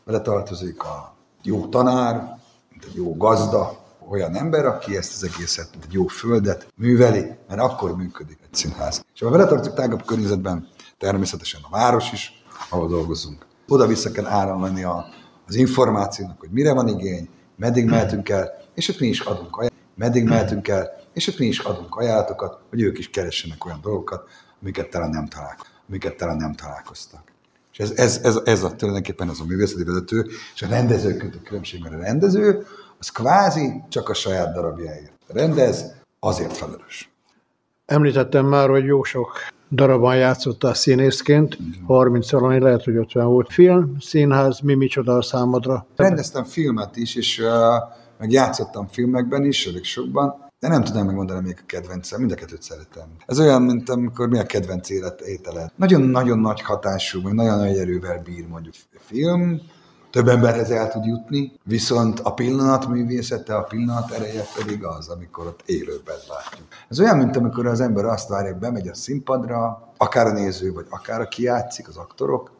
beletartozik 0.05 0.83
a 0.83 1.14
jó 1.43 1.67
tanár, 1.67 2.38
mint 2.71 2.85
egy 2.85 2.95
jó 2.95 3.17
gazda, 3.17 3.83
olyan 4.09 4.37
ember, 4.37 4.67
aki 4.67 4.97
ezt 4.97 5.14
az 5.14 5.31
egészet, 5.35 5.69
mint 5.71 5.85
egy 5.85 5.93
jó 5.93 6.07
földet 6.07 6.73
műveli, 6.76 7.37
mert 7.49 7.61
akkor 7.61 7.97
működik 7.97 8.38
egy 8.43 8.55
színház. 8.55 9.05
És 9.14 9.21
ha 9.21 9.31
beletartozik 9.31 9.73
tágabb 9.73 10.05
környezetben, 10.05 10.69
természetesen 10.99 11.61
a 11.64 11.71
város 11.71 12.12
is, 12.12 12.45
ahol 12.71 12.88
dolgozunk. 12.88 13.47
Oda-vissza 13.68 14.11
kell 14.11 14.26
áramlani 14.26 14.85
a, 14.85 15.06
az 15.47 15.54
információnak, 15.54 16.40
hogy 16.40 16.50
mire 16.50 16.73
van 16.73 16.88
igény, 16.88 17.28
meddig 17.56 17.85
mehetünk 17.85 18.28
el, 18.28 18.52
és 18.75 18.88
ott 18.88 19.00
mi 19.00 19.06
is 19.06 19.21
adunk 19.21 19.56
ajánlatokat, 19.56 19.94
meddig 19.94 20.25
mehetünk 20.25 20.68
el, 20.68 20.90
és 21.12 21.28
ott 21.28 21.38
mi 21.38 21.47
is 21.47 21.59
adunk 21.59 21.97
ajánlatokat, 21.97 22.59
hogy 22.71 22.80
ők 22.80 22.99
is 22.99 23.11
keressenek 23.11 23.64
olyan 23.64 23.80
dolgokat, 23.80 24.28
amiket 24.62 24.90
talán 24.90 25.11
nem, 25.11 25.26
találkoztak. 25.26 25.83
amiket 25.88 26.16
talán 26.16 26.37
nem 26.37 26.54
találkoztak. 26.54 27.33
És 27.73 27.78
ez, 27.78 27.90
ez, 27.90 28.21
ez, 28.23 28.40
ez 28.44 28.62
a, 28.62 28.75
tulajdonképpen 28.76 29.30
ez 29.30 29.38
a 29.40 29.44
művészeti 29.44 29.85
vezető, 29.85 30.26
és 30.54 30.62
a 30.62 30.68
rendező 30.68 31.16
között 31.16 31.35
a 31.35 31.42
különbség, 31.44 31.83
mert 31.83 31.94
a 31.94 31.99
rendező 31.99 32.66
az 32.99 33.09
kvázi 33.09 33.83
csak 33.88 34.09
a 34.09 34.14
saját 34.14 34.54
darabjáért 34.54 35.12
rendez, 35.26 35.92
azért 36.21 36.56
felelős. 36.56 37.11
Említettem 37.87 38.47
már, 38.47 38.68
hogy 38.68 38.85
jó 38.85 39.02
sok 39.02 39.33
darabban 39.75 40.16
játszottál 40.16 40.75
színészként, 40.75 41.59
30 41.87 42.31
valami, 42.31 42.59
lehet, 42.59 42.85
hogy 42.85 42.97
50 42.97 43.26
volt 43.26 43.52
film, 43.52 43.97
színház, 44.00 44.61
mi 44.61 44.75
micsoda 44.75 45.16
a 45.16 45.23
számodra? 45.23 45.87
Rendeztem 45.97 46.45
filmet 46.45 46.97
is, 46.97 47.14
és 47.14 47.38
uh, 47.38 47.47
meg 48.19 48.31
játszottam 48.31 48.87
filmekben 48.87 49.45
is, 49.45 49.66
elég 49.66 49.85
sokban, 49.85 50.45
de 50.61 50.69
nem 50.69 50.85
tudom 50.85 51.07
megmondani, 51.07 51.40
még 51.40 51.59
a 51.61 51.66
kedvencem, 51.66 52.21
mind 52.21 52.33
a 52.33 52.35
kettőt 52.35 52.62
szeretem. 52.62 53.09
Ez 53.26 53.40
olyan, 53.40 53.62
mint 53.62 53.88
amikor 53.88 54.28
mi 54.28 54.38
a 54.38 54.43
kedvenc 54.43 54.90
élet 54.90 55.21
ételed. 55.21 55.71
Nagyon-nagyon 55.76 56.38
nagy 56.38 56.61
hatású, 56.61 57.23
vagy 57.23 57.33
nagyon 57.33 57.59
nagy 57.59 57.76
erővel 57.76 58.23
bír 58.25 58.47
mondjuk 58.49 58.75
film, 58.99 59.61
több 60.14 60.28
emberhez 60.28 60.71
el 60.71 60.90
tud 60.90 61.04
jutni, 61.04 61.52
viszont 61.64 62.21
a 62.21 62.35
pillanat 62.35 62.88
művészete, 62.88 63.56
a 63.56 63.62
pillanat 63.62 64.11
ereje 64.11 64.44
pedig 64.56 64.85
az, 64.85 65.09
amikor 65.09 65.47
ott 65.47 65.62
élőben 65.66 66.16
látjuk. 66.28 66.66
Ez 66.88 67.00
olyan, 67.00 67.16
mint 67.16 67.37
amikor 67.37 67.66
az 67.66 67.80
ember 67.80 68.04
azt 68.04 68.28
várja, 68.28 68.50
hogy 68.50 68.61
bemegy 68.61 68.88
a 68.88 68.94
színpadra, 68.94 69.88
akár 69.97 70.26
a 70.26 70.33
néző, 70.33 70.73
vagy 70.73 70.87
akár 70.88 71.21
a 71.21 71.28
kiátszik, 71.28 71.88
az 71.88 71.97
aktorok, 71.97 72.50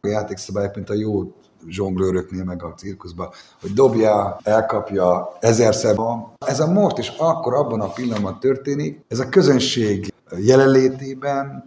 a 0.00 0.06
játékszabályok, 0.06 0.74
mint 0.74 0.90
a 0.90 0.94
jó 0.94 1.32
zsonglőröknél, 1.68 2.44
meg 2.44 2.62
a 2.62 2.74
cirkuszban, 2.76 3.28
hogy 3.60 3.72
dobja, 3.72 4.38
elkapja, 4.42 5.36
ezerszer 5.40 5.96
van. 5.96 6.32
Ez 6.46 6.60
a 6.60 6.72
most 6.72 6.98
és 6.98 7.12
akkor 7.18 7.54
abban 7.54 7.80
a 7.80 7.92
pillanatban 7.92 8.40
történik, 8.40 9.04
ez 9.08 9.18
a 9.18 9.28
közönség 9.28 10.14
jelenlétében, 10.36 11.64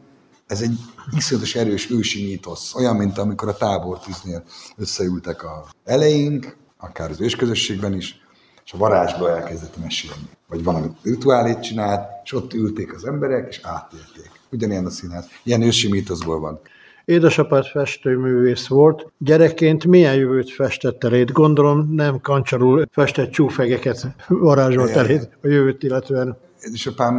ez 0.52 0.62
egy 0.62 0.78
iszonyatos 1.16 1.56
erős 1.56 1.92
ősi 1.92 2.26
mítosz, 2.26 2.76
olyan, 2.76 2.96
mint 2.96 3.18
amikor 3.18 3.48
a 3.48 3.58
tábortűznél 3.58 4.44
összeültek 4.78 5.44
a 5.44 5.66
eleink, 5.86 6.58
akár 6.78 7.10
az 7.10 7.22
ősközösségben 7.22 7.94
is, 7.94 8.22
és 8.66 8.74
a 8.74 8.78
varázsba 8.78 9.30
elkezdett 9.30 9.78
mesélni. 9.78 10.30
Vagy 10.48 10.64
valami 10.64 10.88
rituálét 11.04 11.60
csinált, 11.60 12.10
és 12.24 12.34
ott 12.34 12.54
ülték 12.54 12.94
az 12.94 13.06
emberek, 13.06 13.48
és 13.50 13.60
átélték. 13.64 14.32
Ugyanilyen 14.52 14.86
a 14.86 14.90
színház. 14.90 15.26
Ilyen 15.44 15.62
ősi 15.62 15.90
mítoszból 15.90 16.40
van. 16.40 16.60
Édesapád 17.06 17.66
festőművész 17.66 18.68
volt. 18.68 19.12
Gyerekként 19.18 19.86
milyen 19.86 20.16
jövőt 20.16 20.52
festett 20.52 21.04
eléd? 21.04 21.32
Gondolom 21.32 21.94
nem 21.94 22.22
kancsarul 22.22 22.86
festett 22.92 23.32
csúfegeket 23.32 24.08
varázsolt 24.28 24.90
eléd 24.90 25.30
a 25.42 25.48
jövőt 25.48 25.84
illetően. 25.84 26.38
Édesapám 26.62 27.16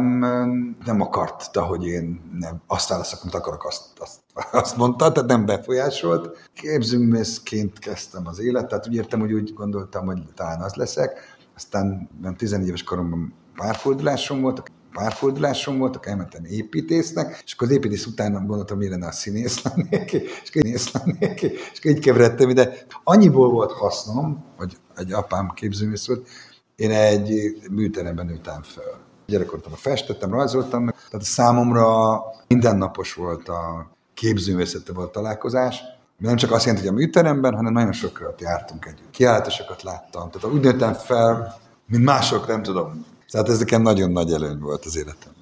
nem 0.85 1.01
akarta, 1.01 1.63
hogy 1.63 1.85
én 1.85 2.21
nem 2.39 2.61
azt 2.67 2.89
válaszok, 2.89 3.21
amit 3.21 3.33
akarok, 3.33 3.65
azt, 3.65 3.83
azt, 3.99 4.19
azt 4.51 4.77
mondta, 4.77 5.11
tehát 5.11 5.29
nem 5.29 5.45
befolyásolt. 5.45 6.49
Képzőművészként 6.53 7.79
kezdtem 7.79 8.27
az 8.27 8.39
életet, 8.39 8.87
úgy 8.87 8.95
értem, 8.95 9.19
hogy 9.19 9.33
úgy 9.33 9.53
gondoltam, 9.53 10.05
hogy 10.05 10.21
talán 10.35 10.61
az 10.61 10.73
leszek. 10.73 11.37
Aztán 11.55 12.09
nem 12.21 12.35
14 12.35 12.67
éves 12.67 12.83
koromban 12.83 13.33
párfordulásom 13.55 14.41
volt, 14.41 14.63
párfordulásom 14.93 15.77
voltak, 15.77 16.07
elmentem 16.07 16.45
építésznek, 16.45 17.41
és 17.45 17.53
akkor 17.53 17.67
az 17.67 17.73
építész 17.73 18.05
után 18.05 18.45
gondoltam, 18.45 18.77
mi 18.77 18.89
lenne 18.89 19.07
a 19.07 19.11
színész 19.11 19.63
lennék, 19.63 20.13
és 20.13 20.41
színész 20.51 20.91
lennék, 20.91 21.41
és 21.41 21.79
így 21.83 21.99
keveredtem 21.99 22.49
ide. 22.49 22.85
Annyiból 23.03 23.49
volt 23.49 23.71
hasznom, 23.71 24.43
hogy 24.57 24.77
egy 24.95 25.11
apám 25.11 25.51
képzőművész 25.55 26.07
volt, 26.07 26.27
én 26.75 26.91
egy 26.91 27.57
műteremben 27.71 28.25
nőttem 28.25 28.61
fel. 28.61 29.11
Gyerekkoromban 29.25 29.73
festettem, 29.75 30.31
rajzoltam, 30.31 30.85
tehát 31.09 31.25
számomra 31.25 32.21
mindennapos 32.47 33.13
volt 33.13 33.49
a 33.49 33.91
képzőművészettel 34.13 34.95
volt 34.95 35.11
találkozás, 35.11 35.83
nem 36.17 36.35
csak 36.35 36.51
azt 36.51 36.65
jelenti, 36.65 36.87
hogy 36.87 36.95
a 36.95 36.99
műteremben, 36.99 37.55
hanem 37.55 37.73
nagyon 37.73 37.91
sokat 37.91 38.41
jártunk 38.41 38.85
együtt. 38.85 39.09
Kiállításokat 39.11 39.83
láttam. 39.83 40.29
Tehát 40.29 40.55
úgy 40.57 40.63
nőttem 40.63 40.93
fel, 40.93 41.55
mint 41.87 42.03
mások, 42.03 42.47
nem 42.47 42.61
tudom, 42.61 43.05
tehát 43.31 43.49
ez 43.49 43.59
nekem 43.59 43.81
nagyon 43.81 44.11
nagy 44.11 44.31
előny 44.31 44.59
volt 44.59 44.85
az 44.85 44.97
életemben. 44.97 45.41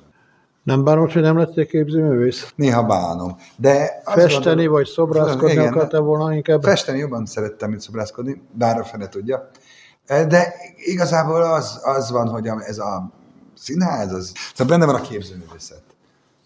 Nem 0.63 0.83
bánod, 0.83 1.11
hogy 1.11 1.21
nem 1.21 1.37
lettél 1.37 1.65
képzőművész? 1.65 2.53
Néha 2.55 2.83
bánom. 2.83 3.37
De 3.55 4.01
Festeni 4.05 4.43
gondolom, 4.43 4.71
vagy 4.71 4.85
szobrászkodni 4.87 5.51
igen, 5.51 5.67
akartál 5.67 6.01
volna 6.01 6.33
inkább? 6.33 6.63
Festeni 6.63 6.97
jobban 6.97 7.25
szerettem, 7.25 7.69
mint 7.69 7.81
szobrászkodni, 7.81 8.41
bár 8.51 8.79
a 8.79 8.83
fene 8.83 9.07
tudja. 9.07 9.49
De 10.05 10.53
igazából 10.75 11.41
az, 11.41 11.79
az 11.83 12.11
van, 12.11 12.27
hogy 12.27 12.47
ez 12.47 12.77
a 12.77 13.11
színház, 13.61 14.13
az, 14.13 14.33
szóval 14.53 14.77
benne 14.77 14.91
van 14.91 15.01
a 15.01 15.07
képzőművészet. 15.07 15.83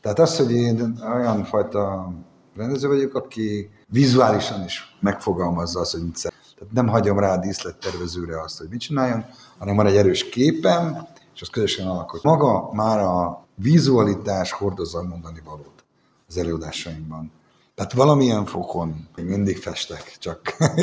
Tehát 0.01 0.19
az, 0.19 0.37
hogy 0.37 0.51
én 0.51 0.99
olyan 1.13 1.43
fajta 1.43 2.13
rendező 2.55 2.87
vagyok, 2.87 3.15
aki 3.15 3.69
vizuálisan 3.87 4.63
is 4.63 4.97
megfogalmazza 4.99 5.79
azt, 5.79 5.91
hogy 5.91 6.03
mit 6.03 6.15
szeret. 6.15 6.37
Tehát 6.57 6.73
nem 6.73 6.87
hagyom 6.87 7.19
rá 7.19 7.33
a 7.33 7.39
díszlettervezőre 7.39 8.41
azt, 8.41 8.57
hogy 8.57 8.67
mit 8.69 8.79
csináljon, 8.79 9.25
hanem 9.57 9.75
van 9.75 9.85
egy 9.85 9.95
erős 9.95 10.29
képem, 10.29 11.07
és 11.35 11.41
az 11.41 11.49
közösen 11.49 11.87
alakul. 11.87 12.19
Maga 12.23 12.69
már 12.73 12.99
a 12.99 13.45
vizualitás 13.55 14.51
hordozza 14.51 14.99
a 14.99 15.03
mondani 15.03 15.41
valót 15.45 15.83
az 16.27 16.37
előadásaimban. 16.37 17.31
Tehát 17.75 17.93
valamilyen 17.93 18.45
fokon 18.45 19.07
még 19.15 19.25
mindig 19.25 19.57
festek, 19.57 20.15
csak, 20.19 20.39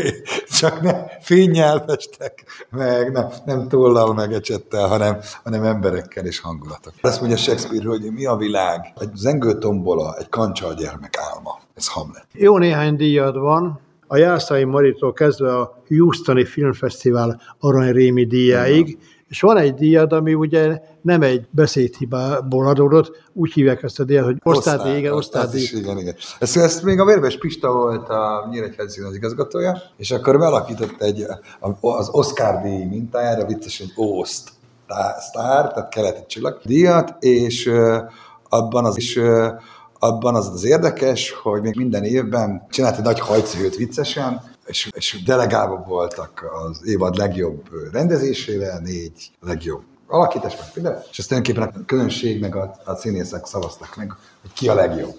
csak 0.60 0.80
ne 0.80 1.04
fényjel 1.20 1.84
festek, 1.86 2.44
meg 2.70 3.12
nem, 3.12 3.28
nem 3.44 3.68
tollal, 3.68 4.14
meg 4.14 4.32
ecsettel, 4.32 4.88
hanem, 4.88 5.18
hanem 5.44 5.64
emberekkel 5.64 6.24
és 6.24 6.40
hangulatok. 6.40 6.92
Azt 7.00 7.20
mondja 7.20 7.38
Shakespeare, 7.38 7.88
hogy 7.88 8.12
mi 8.12 8.26
a 8.26 8.36
világ? 8.36 8.92
Egy 9.00 9.14
zengő 9.14 9.58
tombola, 9.58 10.16
egy 10.18 10.28
kancsal 10.28 10.74
gyermek 10.74 11.18
álma. 11.18 11.58
Ez 11.74 11.88
Hamlet. 11.88 12.26
Jó 12.32 12.58
néhány 12.58 12.96
díjad 12.96 13.38
van, 13.38 13.80
a 14.06 14.16
Jászai 14.16 14.64
Maritól 14.64 15.12
kezdve 15.12 15.58
a 15.58 15.82
Houstoni 15.88 16.44
Filmfesztivál 16.44 17.40
aranyrémi 17.58 18.24
díjáig, 18.26 18.98
és 19.32 19.40
van 19.40 19.56
egy 19.56 19.74
díjad, 19.74 20.12
ami 20.12 20.34
ugye 20.34 20.80
nem 21.02 21.22
egy 21.22 21.46
beszédhibából 21.50 22.66
adódott, 22.66 23.22
úgy 23.32 23.52
hívják 23.52 23.82
ezt 23.82 24.00
a 24.00 24.04
díjat, 24.04 24.24
hogy 24.24 24.36
osztádi, 24.42 24.96
igen, 24.96 25.12
osztádi. 25.12 25.62
Is, 25.62 25.72
igen, 25.72 25.98
igen. 25.98 26.14
Ezt, 26.38 26.56
ezt 26.56 26.82
még 26.82 27.00
a 27.00 27.04
Vérves 27.04 27.38
Pista 27.38 27.72
volt 27.72 28.08
a 28.08 28.48
Nyíregyházi 28.50 29.00
az 29.00 29.14
igazgatója, 29.14 29.82
és 29.96 30.10
akkor 30.10 30.38
belakított 30.38 31.00
egy, 31.00 31.26
az 31.80 32.08
Oscar 32.08 32.62
díj 32.62 32.84
mintájára 32.84 33.46
vicces 33.46 33.80
egy 33.80 33.92
ószt 33.96 34.50
sztár, 35.18 35.72
tehát 35.72 35.88
keleti 35.88 36.26
csillag 36.26 36.60
díjat, 36.64 37.16
és 37.18 37.72
abban 38.48 38.84
az 38.84 38.96
is 38.96 39.18
abban 39.98 40.34
az 40.34 40.48
az 40.48 40.64
érdekes, 40.64 41.30
hogy 41.30 41.62
még 41.62 41.76
minden 41.76 42.04
évben 42.04 42.66
csinált 42.70 42.96
egy 42.96 43.04
nagy 43.04 43.20
hajcihőt 43.20 43.76
viccesen, 43.76 44.51
és, 44.66 44.90
és 44.94 45.22
delegálva 45.24 45.84
voltak 45.86 46.50
az 46.64 46.86
évad 46.86 47.16
legjobb 47.16 47.68
rendezésére, 47.92 48.78
négy 48.78 49.30
legjobb 49.40 49.82
alakítás, 50.06 50.56
meg 50.56 50.72
például, 50.72 51.02
és 51.10 51.18
ezt 51.18 51.28
tulajdonképpen 51.28 51.80
a 51.80 51.84
közönség 51.84 52.40
meg 52.40 52.56
a, 52.56 52.74
a 52.84 52.94
színészek 52.94 53.46
szavaztak 53.46 53.96
meg, 53.96 54.12
hogy 54.40 54.52
ki 54.52 54.68
a 54.68 54.74
legjobb. 54.74 55.18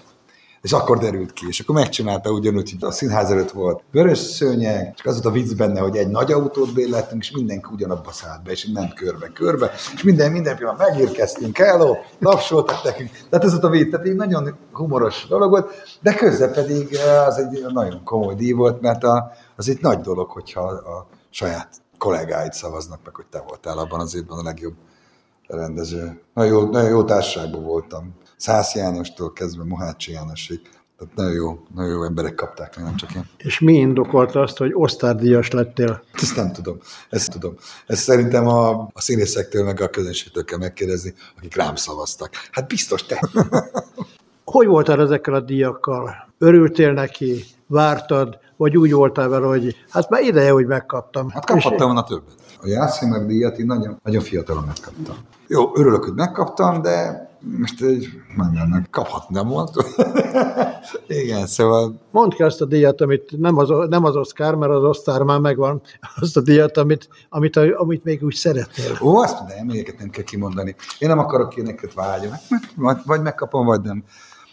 És 0.64 0.74
akkor 0.74 0.98
derült 0.98 1.34
ki, 1.34 1.46
és 1.48 1.60
akkor 1.60 1.76
megcsinálta 1.76 2.32
ugyanúgy, 2.32 2.72
hogy 2.72 2.90
a 2.90 2.92
színház 2.92 3.32
előtt 3.32 3.52
volt 3.52 3.84
vörös 3.92 4.18
szőnyeg, 4.18 4.94
és 4.98 5.06
az 5.06 5.14
volt 5.14 5.26
a 5.26 5.32
vicc 5.32 5.56
benne, 5.56 5.80
hogy 5.80 5.98
egy 5.98 6.08
nagy 6.08 6.32
autót 6.32 6.74
bérlettünk, 6.74 7.22
és 7.22 7.32
mindenki 7.32 7.66
ugyanabba 7.72 8.12
szállt 8.12 8.44
be, 8.44 8.52
és 8.52 8.68
ment 8.74 8.94
körbe-körbe, 8.94 9.72
és 9.94 10.04
minden, 10.04 10.32
minden 10.32 10.58
pillanat 10.58 10.88
megérkeztünk, 10.88 11.58
hello, 11.58 11.96
tapsoltak 12.20 12.84
nekünk. 12.84 13.10
Tehát 13.30 13.46
ez 13.46 13.52
volt 13.52 13.64
a 13.64 13.70
vicc, 13.70 13.90
tehát 13.92 14.06
egy 14.06 14.16
nagyon 14.16 14.58
humoros 14.72 15.26
dolog 15.28 15.50
volt, 15.50 15.72
de 16.02 16.14
közben 16.14 16.52
pedig 16.52 16.94
eh, 16.94 17.28
az 17.28 17.38
egy 17.38 17.66
nagyon 17.74 18.04
komoly 18.04 18.36
díj 18.36 18.52
volt, 18.52 18.82
mert 18.82 19.04
a, 19.04 19.32
az 19.56 19.70
egy 19.70 19.82
nagy 19.82 20.00
dolog, 20.00 20.30
hogyha 20.30 20.62
a 20.62 21.08
saját 21.30 21.70
kollégáid 21.98 22.54
szavaznak 22.54 23.00
meg, 23.06 23.16
hogy 23.16 23.28
te 23.30 23.44
voltál 23.48 23.78
abban 23.78 24.00
az 24.00 24.16
évben 24.16 24.38
a 24.38 24.44
legjobb 24.44 24.76
rendező. 25.48 26.22
Nagyon 26.34 26.52
jó, 26.52 26.70
nagyon 26.70 26.90
jó 26.90 27.04
társaságban 27.04 27.64
voltam. 27.64 28.16
Szász 28.38 28.76
Jánostól 28.76 29.34
kezdve 29.34 29.64
Mohácsi 29.64 30.12
Jánosig. 30.12 30.62
Tehát 30.98 31.16
nagyon 31.16 31.34
jó, 31.34 31.64
nagyon 31.76 31.92
jó 31.92 32.04
emberek 32.04 32.36
kapták 32.36 32.78
nem 32.78 32.96
csak 32.96 33.16
én. 33.16 33.30
És 33.38 33.60
mi 33.60 33.74
indokolta 33.74 34.40
azt, 34.40 34.58
hogy 34.58 34.72
osztárdíjas 34.74 35.52
lettél? 35.52 36.04
Ezt 36.14 36.36
nem 36.36 36.52
tudom. 36.52 36.78
Ezt 37.10 37.32
tudom. 37.32 37.56
Ezt 37.88 38.04
szerintem 38.04 38.48
a, 38.48 38.70
a 38.70 39.02
színészektől, 39.02 39.64
meg 39.64 39.82
a 39.82 39.90
közönségtől 39.90 40.44
kell 40.44 40.58
megkérdezni, 40.58 41.14
akik 41.38 41.56
rám 41.56 41.76
szavaztak. 41.76 42.32
Hát 42.52 42.68
biztos 42.68 43.06
te. 43.06 43.20
Hogy 44.46 44.68
voltál 44.68 45.02
ezekkel 45.02 45.34
a 45.34 45.40
díjakkal? 45.40 46.34
Örültél 46.38 46.94
neki? 46.94 47.46
Vártad? 47.68 48.40
Vagy 48.58 48.78
úgy 48.78 48.94
voltál 48.94 49.28
vele, 49.28 49.46
hogy 49.46 49.76
hát 49.90 50.10
már 50.10 50.22
ideje, 50.22 50.52
hogy 50.52 50.66
megkaptam. 50.66 51.30
Hát 51.30 51.46
kaphattam 51.46 51.86
volna 51.86 52.04
többet. 52.04 52.34
A 52.62 52.68
Jászémer 52.68 53.26
díjat 53.26 53.58
én 53.58 53.66
nagyon, 53.66 54.00
nagyon 54.04 54.22
fiatalon 54.22 54.64
megkaptam. 54.64 55.16
Jó, 55.48 55.72
örülök, 55.78 56.04
hogy 56.04 56.14
megkaptam, 56.14 56.82
de 56.82 57.28
most 57.44 57.82
egy, 57.82 58.08
mondjam, 58.36 58.88
kaphatnám 58.90 59.48
volt. 59.48 59.72
Igen, 61.08 61.48
szóval... 61.48 62.02
Mondd 62.12 62.30
ki 62.30 62.44
azt 62.44 62.62
a 62.62 62.66
díjat, 62.66 63.02
amit 63.02 63.40
nem 63.40 63.58
az, 63.58 63.70
nem 63.90 64.04
az 64.04 64.16
Oscar, 64.16 64.56
mert 64.56 64.72
az 64.72 64.84
Oscar 64.84 65.24
már 65.24 65.40
megvan, 65.40 65.82
azt 66.16 66.38
a 66.38 66.42
díjat, 66.42 66.78
amit, 66.78 67.08
amit, 67.30 67.56
amit 67.56 68.04
még 68.04 68.24
úgy 68.24 68.34
szeretnél. 68.34 68.98
Ó, 69.02 69.18
azt 69.18 69.38
mondja, 69.38 69.56
emléket 69.56 70.00
nem 70.00 70.10
kell 70.10 70.24
kimondani. 70.24 70.76
Én 71.00 71.10
nem 71.10 71.20
akarok 71.20 71.56
éneket 71.56 71.94
vágyani. 71.94 72.38
Vagy, 72.76 72.98
vagy 73.06 73.22
megkapom, 73.22 73.66
vagy 73.66 73.82
nem. 73.82 74.04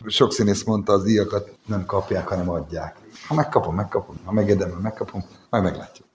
Sok 0.06 0.32
színész 0.32 0.64
mondta, 0.64 0.92
az 0.92 1.02
díjakat 1.02 1.50
nem 1.66 1.84
kapják, 1.86 2.28
hanem 2.28 2.50
adják. 2.50 2.96
Ha 3.28 3.34
megkapom, 3.34 3.74
megkapom. 3.74 4.16
Ha 4.24 4.32
megérdemel, 4.32 4.78
megkapom, 4.78 5.24
majd 5.50 5.62
meglátjuk. 5.62 6.09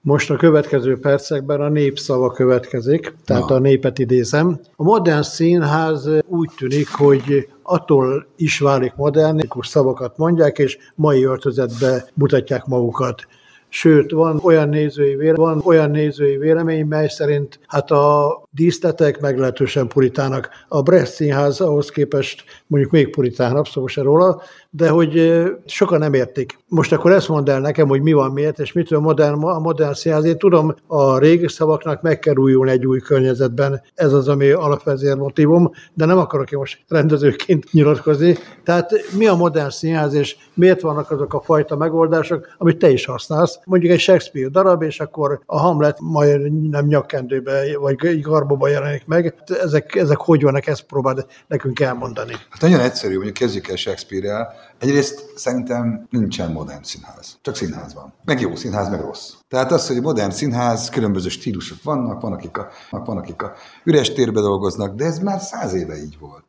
Most 0.00 0.30
a 0.30 0.36
következő 0.36 0.98
percekben 0.98 1.60
a 1.60 1.68
népszava 1.68 2.30
következik, 2.30 3.14
tehát 3.24 3.48
Na. 3.48 3.54
a 3.54 3.58
népet 3.58 3.98
idézem. 3.98 4.60
A 4.76 4.82
modern 4.82 5.22
színház 5.22 6.08
úgy 6.26 6.50
tűnik, 6.56 6.88
hogy 6.88 7.48
attól 7.62 8.26
is 8.36 8.58
válik 8.58 8.94
modernikus 8.96 9.66
szavakat 9.66 10.16
mondják, 10.16 10.58
és 10.58 10.78
mai 10.94 11.24
öltözetbe 11.24 12.08
mutatják 12.14 12.64
magukat. 12.66 13.26
Sőt, 13.68 14.10
van 14.10 14.40
olyan 14.42 14.68
nézői, 14.68 15.14
vélemény, 15.14 15.34
van 15.34 15.60
olyan 15.64 15.90
nézői 15.90 16.36
vélemény, 16.36 16.86
mely 16.86 17.08
szerint 17.08 17.60
hát 17.66 17.90
a 17.90 18.42
díszletek 18.50 19.20
meglehetősen 19.20 19.88
puritának. 19.88 20.48
A 20.68 20.82
Brecht 20.82 21.12
színház 21.12 21.60
ahhoz 21.60 21.90
képest 21.90 22.44
mondjuk 22.66 22.92
még 22.92 23.10
puritánabb, 23.10 23.66
szó 23.66 23.86
se 23.86 24.02
róla, 24.02 24.42
de 24.70 24.88
hogy 24.88 25.42
sokan 25.66 25.98
nem 25.98 26.14
értik. 26.14 26.58
Most 26.68 26.92
akkor 26.92 27.12
ezt 27.12 27.28
mondd 27.28 27.50
el 27.50 27.60
nekem, 27.60 27.88
hogy 27.88 28.02
mi 28.02 28.12
van 28.12 28.30
miért, 28.30 28.58
és 28.58 28.72
mitől 28.72 29.00
modern, 29.00 29.44
a 29.44 29.58
modern 29.58 29.92
színház. 29.92 30.24
Én 30.24 30.38
tudom, 30.38 30.74
a 30.86 31.18
régi 31.18 31.48
szavaknak 31.48 32.02
meg 32.02 32.18
kell 32.18 32.36
újulni 32.36 32.70
egy 32.70 32.86
új 32.86 33.00
környezetben. 33.00 33.82
Ez 33.94 34.12
az, 34.12 34.28
ami 34.28 34.50
alapvezér 34.50 35.16
motivum, 35.16 35.70
de 35.94 36.04
nem 36.04 36.18
akarok 36.18 36.52
én 36.52 36.58
most 36.58 36.84
rendezőként 36.88 37.72
nyilatkozni. 37.72 38.38
Tehát 38.64 38.90
mi 39.16 39.26
a 39.26 39.34
modern 39.34 39.68
színház, 39.68 40.14
és 40.14 40.36
miért 40.54 40.80
vannak 40.80 41.10
azok 41.10 41.34
a 41.34 41.40
fajta 41.40 41.76
megoldások, 41.76 42.54
amit 42.58 42.78
te 42.78 42.90
is 42.90 43.04
használsz. 43.04 43.58
Mondjuk 43.64 43.92
egy 43.92 44.00
Shakespeare 44.00 44.48
darab, 44.48 44.82
és 44.82 45.00
akkor 45.00 45.40
a 45.46 45.58
Hamlet 45.58 45.98
majd 46.00 46.52
nem 46.70 46.86
nyakkendőbe, 46.86 47.78
vagy 47.78 48.20
garboba 48.20 48.68
jelenik 48.68 49.06
meg. 49.06 49.34
Ezek, 49.62 49.94
ezek 49.94 50.18
hogy 50.18 50.42
vannak, 50.42 50.66
ezt 50.66 50.82
próbáld 50.82 51.26
nekünk 51.46 51.80
elmondani. 51.80 52.32
Hát 52.50 52.60
nagyon 52.60 52.80
egyszerű, 52.80 53.14
mondjuk 53.14 53.34
kezdjük 53.34 53.68
el 53.68 53.76
Shakespeare-rel. 53.76 54.57
Egyrészt 54.78 55.32
szerintem 55.36 56.06
nincsen 56.10 56.52
modern 56.52 56.82
színház. 56.82 57.38
Csak 57.42 57.56
színház 57.56 57.94
van. 57.94 58.12
Meg 58.24 58.40
jó 58.40 58.54
színház, 58.54 58.88
meg 58.88 59.00
rossz. 59.00 59.32
Tehát 59.48 59.72
az, 59.72 59.86
hogy 59.86 60.00
modern 60.00 60.30
színház, 60.30 60.88
különböző 60.88 61.28
stílusok 61.28 61.82
vannak, 61.82 62.20
van 62.20 62.32
akik 62.32 62.58
a, 62.58 62.68
van, 62.90 63.16
akik 63.16 63.42
a 63.42 63.52
üres 63.84 64.12
térbe 64.12 64.40
dolgoznak, 64.40 64.94
de 64.94 65.04
ez 65.04 65.18
már 65.18 65.40
száz 65.40 65.72
éve 65.72 65.96
így 66.02 66.18
volt. 66.18 66.44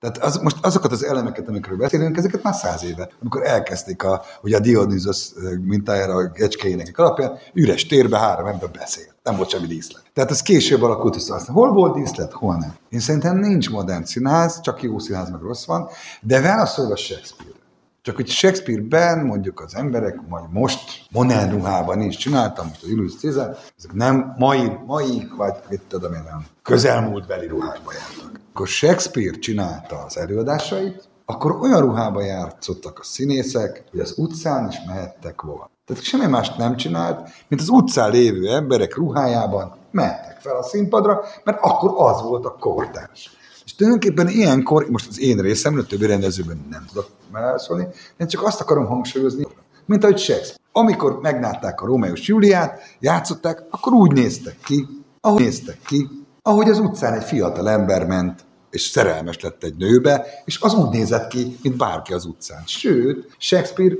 Tehát 0.00 0.18
az, 0.18 0.36
most 0.36 0.56
azokat 0.62 0.92
az 0.92 1.04
elemeket, 1.04 1.48
amikről 1.48 1.76
beszélünk, 1.76 2.16
ezeket 2.16 2.42
már 2.42 2.54
száz 2.54 2.84
éve, 2.84 3.08
amikor 3.22 3.46
elkezdték 3.46 4.02
a, 4.02 4.22
hogy 4.40 4.52
a 4.52 4.60
Dionysos 4.60 5.28
mintájára 5.62 6.14
a 6.14 6.28
gecskéjének 6.28 6.98
alapján, 6.98 7.38
üres 7.54 7.86
térbe 7.86 8.18
három 8.18 8.46
ember 8.46 8.70
beszél. 8.70 9.14
Nem 9.22 9.36
volt 9.36 9.48
semmi 9.48 9.66
díszlet. 9.66 10.02
Tehát 10.14 10.30
ez 10.30 10.42
később 10.42 10.82
alakult 10.82 11.16
össze. 11.16 11.34
Aztán 11.34 11.54
hol 11.54 11.72
volt 11.72 11.94
díszlet, 11.94 12.32
hol 12.32 12.56
nem. 12.56 12.74
Én 12.88 13.00
szerintem 13.00 13.36
nincs 13.36 13.70
modern 13.70 14.04
színház, 14.04 14.60
csak 14.60 14.82
jó 14.82 14.98
színház, 14.98 15.30
meg 15.30 15.40
rossz 15.40 15.64
van, 15.64 15.88
de 16.20 16.40
válaszolva 16.40 16.96
Shakespeare. 16.96 17.59
Csak 18.02 18.16
hogy 18.16 18.28
Shakespeare-ben 18.28 19.24
mondjuk 19.24 19.60
az 19.60 19.74
emberek, 19.74 20.20
majd 20.28 20.44
most 20.50 21.06
modern 21.10 21.50
ruhában 21.50 22.00
is 22.00 22.16
csináltam, 22.16 22.66
most 22.66 22.82
a 22.82 22.86
Julius 22.88 23.16
Caesar, 23.16 23.56
ezek 23.78 23.92
nem 23.92 24.34
mai, 24.38 24.72
mai 24.86 25.28
vagy 25.36 25.54
mit 25.68 25.82
tudom 25.88 26.12
én, 26.12 26.22
nem 26.24 26.46
közelmúltbeli 26.62 27.46
ruhákba 27.46 27.92
jártak. 27.92 28.40
Akkor 28.50 28.68
Shakespeare 28.68 29.38
csinálta 29.38 30.04
az 30.04 30.18
előadásait, 30.18 31.08
akkor 31.24 31.56
olyan 31.60 31.80
ruhába 31.80 32.22
játszottak 32.22 32.98
a 32.98 33.04
színészek, 33.04 33.84
hogy 33.90 34.00
az 34.00 34.14
utcán 34.16 34.68
is 34.68 34.76
mehettek 34.86 35.42
volna. 35.42 35.70
Tehát 35.86 36.02
semmi 36.02 36.26
mást 36.26 36.56
nem 36.56 36.76
csinált, 36.76 37.28
mint 37.48 37.60
az 37.60 37.68
utcán 37.68 38.10
lévő 38.10 38.48
emberek 38.48 38.96
ruhájában 38.96 39.76
mentek 39.90 40.38
fel 40.40 40.56
a 40.56 40.62
színpadra, 40.62 41.24
mert 41.44 41.58
akkor 41.60 41.92
az 41.96 42.22
volt 42.22 42.44
a 42.44 42.56
kortárs. 42.60 43.30
És 43.70 43.76
tulajdonképpen 43.76 44.28
ilyenkor, 44.28 44.86
most 44.88 45.08
az 45.08 45.20
én 45.20 45.38
részemről, 45.38 45.86
többi 45.86 46.06
rendezőben 46.06 46.66
nem 46.70 46.84
tudok 46.88 47.08
mellászolni, 47.32 47.86
én 48.16 48.26
csak 48.26 48.42
azt 48.42 48.60
akarom 48.60 48.86
hangsúlyozni, 48.86 49.46
mint 49.86 50.04
ahogy 50.04 50.18
Shakespeare. 50.18 50.62
Amikor 50.72 51.20
meglátták 51.20 51.80
a 51.80 51.86
Rómeus 51.86 52.26
Júliát, 52.26 52.80
játszották, 53.00 53.62
akkor 53.70 53.92
úgy 53.92 54.12
néztek 54.12 54.56
ki, 54.64 54.86
ahogy 55.20 55.40
néztek 55.40 55.78
ki, 55.86 56.08
ahogy 56.42 56.68
az 56.68 56.78
utcán 56.78 57.12
egy 57.12 57.24
fiatal 57.24 57.68
ember 57.68 58.06
ment, 58.06 58.44
és 58.70 58.82
szerelmes 58.82 59.40
lett 59.40 59.64
egy 59.64 59.76
nőbe, 59.76 60.26
és 60.44 60.60
az 60.60 60.74
úgy 60.74 60.90
nézett 60.90 61.28
ki, 61.28 61.58
mint 61.62 61.76
bárki 61.76 62.12
az 62.12 62.24
utcán. 62.24 62.62
Sőt, 62.66 63.34
Shakespeare, 63.38 63.94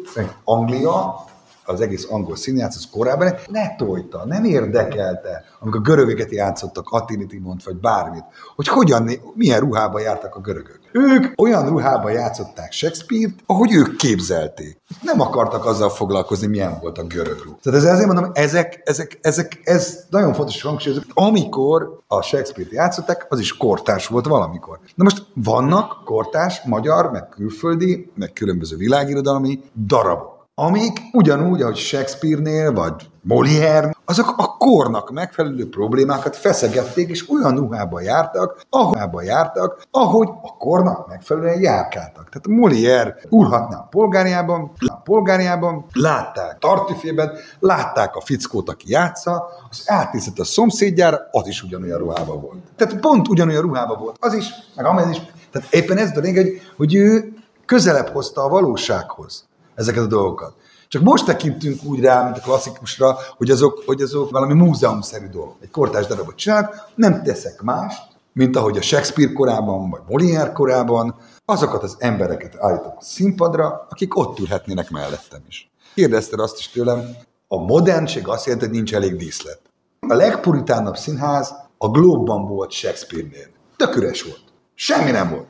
Anglia, 0.45 1.25
az 1.65 1.81
egész 1.81 2.07
angol 2.11 2.37
színjátsz, 2.37 2.77
az 2.77 2.89
korábban 2.93 3.35
ne 3.49 3.77
tojta, 3.77 4.25
nem 4.27 4.45
érdekelte, 4.45 5.45
amikor 5.61 5.81
görögöket 5.81 6.33
játszottak, 6.33 6.89
Attini 6.91 7.27
Timont, 7.27 7.65
vagy 7.65 7.77
bármit, 7.77 8.25
hogy 8.57 8.69
hogyan, 8.69 9.11
milyen 9.35 9.61
ruhába 9.61 10.01
jártak 10.01 10.35
a 10.35 10.41
görögök. 10.41 10.81
Ők 10.93 11.41
olyan 11.41 11.69
ruhába 11.69 12.11
játszották 12.11 12.73
Shakespeare-t, 12.73 13.35
ahogy 13.47 13.73
ők 13.73 13.97
képzelték. 13.97 14.81
Nem 15.03 15.21
akartak 15.21 15.65
azzal 15.67 15.91
foglalkozni, 15.91 16.47
milyen 16.47 16.79
volt 16.81 16.99
a 16.99 17.05
görög 17.05 17.43
ruh. 17.45 17.57
Tehát 17.63 17.85
ezért 17.85 18.07
mondom, 18.07 18.31
ezek, 18.35 18.81
ezek, 18.85 19.19
ezek, 19.23 19.61
ez 19.65 20.05
nagyon 20.11 20.33
fontos 20.33 20.63
hangsúlyozok. 20.63 21.05
Amikor 21.15 22.01
a 22.07 22.23
Shakespeare-t 22.23 22.73
játszották, 22.73 23.27
az 23.29 23.39
is 23.39 23.57
kortárs 23.57 24.07
volt 24.07 24.27
valamikor. 24.27 24.79
Na 24.95 25.05
most 25.05 25.27
vannak 25.35 26.05
kortárs, 26.05 26.63
magyar, 26.65 27.11
meg 27.11 27.29
külföldi, 27.29 28.11
meg 28.15 28.33
különböző 28.33 28.77
világirodalmi 28.77 29.61
darabok 29.87 30.40
amik 30.61 31.01
ugyanúgy, 31.13 31.63
ahogy 31.63 31.77
Shakespeare-nél, 31.77 32.73
vagy 32.73 33.11
Molière, 33.29 33.95
azok 34.05 34.35
a 34.37 34.57
kornak 34.57 35.11
megfelelő 35.11 35.69
problémákat 35.69 36.37
feszegették, 36.37 37.09
és 37.09 37.31
olyan 37.31 37.57
ruhába 37.57 38.01
jártak, 38.01 38.67
ahogy 38.71 39.25
jártak, 39.25 39.87
ahogy 39.91 40.29
a 40.43 40.57
kornak 40.57 41.09
megfelelően 41.09 41.61
járkáltak. 41.61 42.29
Tehát 42.29 42.61
Molière 42.61 43.15
úrhatná 43.29 43.77
a 43.77 43.87
polgárjában, 43.91 44.73
a 44.87 44.95
polgárjában, 44.95 45.85
látták 45.93 46.59
tartifében, 46.59 47.31
látták 47.59 48.17
a 48.17 48.21
fickót, 48.21 48.69
aki 48.69 48.91
játsza, 48.91 49.49
az 49.71 49.83
átnézett 49.87 50.39
a 50.39 50.45
szomszédjára, 50.45 51.19
az 51.31 51.47
is 51.47 51.63
ugyanolyan 51.63 51.99
ruhába 51.99 52.35
volt. 52.35 52.59
Tehát 52.77 53.01
pont 53.01 53.29
ugyanolyan 53.29 53.63
ruhába 53.63 53.95
volt. 53.97 54.17
Az 54.21 54.35
is, 54.35 54.49
meg 54.77 54.87
amely 54.87 55.11
is. 55.11 55.21
Tehát 55.53 55.73
éppen 55.73 55.97
ez 55.97 56.17
a 56.17 56.21
lényeg, 56.21 56.45
hogy, 56.45 56.61
hogy 56.77 56.95
ő 56.95 57.33
közelebb 57.67 58.09
hozta 58.09 58.45
a 58.45 58.49
valósághoz 58.49 59.49
ezeket 59.81 60.03
a 60.03 60.07
dolgokat. 60.07 60.55
Csak 60.89 61.03
most 61.03 61.25
tekintünk 61.25 61.85
úgy 61.85 62.01
rá, 62.01 62.25
mint 62.25 62.37
a 62.37 62.41
klasszikusra, 62.41 63.17
hogy 63.37 63.51
azok, 63.51 63.83
hogy 63.87 64.03
azok 64.03 64.31
valami 64.31 64.55
múzeumszerű 64.55 65.27
dolog. 65.27 65.55
Egy 65.61 65.71
kortás 65.71 66.07
darabot 66.07 66.37
csinálnak, 66.37 66.89
nem 66.95 67.23
teszek 67.23 67.63
mást, 67.63 68.03
mint 68.33 68.57
ahogy 68.57 68.77
a 68.77 68.83
Shakespeare 68.83 69.33
korában, 69.33 69.91
vagy 69.91 70.01
Molière 70.09 70.53
korában, 70.53 71.15
azokat 71.45 71.83
az 71.83 71.97
embereket 71.99 72.57
állítom 72.59 72.93
a 72.99 73.03
színpadra, 73.03 73.87
akik 73.91 74.17
ott 74.17 74.39
ülhetnének 74.39 74.91
mellettem 74.91 75.41
is. 75.49 75.71
Kérdezted 75.95 76.41
azt 76.41 76.59
is 76.59 76.69
tőlem, 76.69 77.17
a 77.49 77.57
modernség 77.57 78.29
azt 78.29 78.45
jelenti, 78.45 78.67
hogy 78.67 78.75
nincs 78.75 78.95
elég 78.95 79.17
díszlet. 79.17 79.61
A 80.09 80.15
legpuritánabb 80.15 80.97
színház 80.97 81.55
a 81.79 81.89
Globban 81.89 82.47
volt 82.47 82.71
Shakespeare-nél. 82.71 83.49
Tök 83.77 83.97
üres 83.97 84.23
volt. 84.23 84.43
Semmi 84.75 85.11
nem 85.11 85.31
volt. 85.31 85.47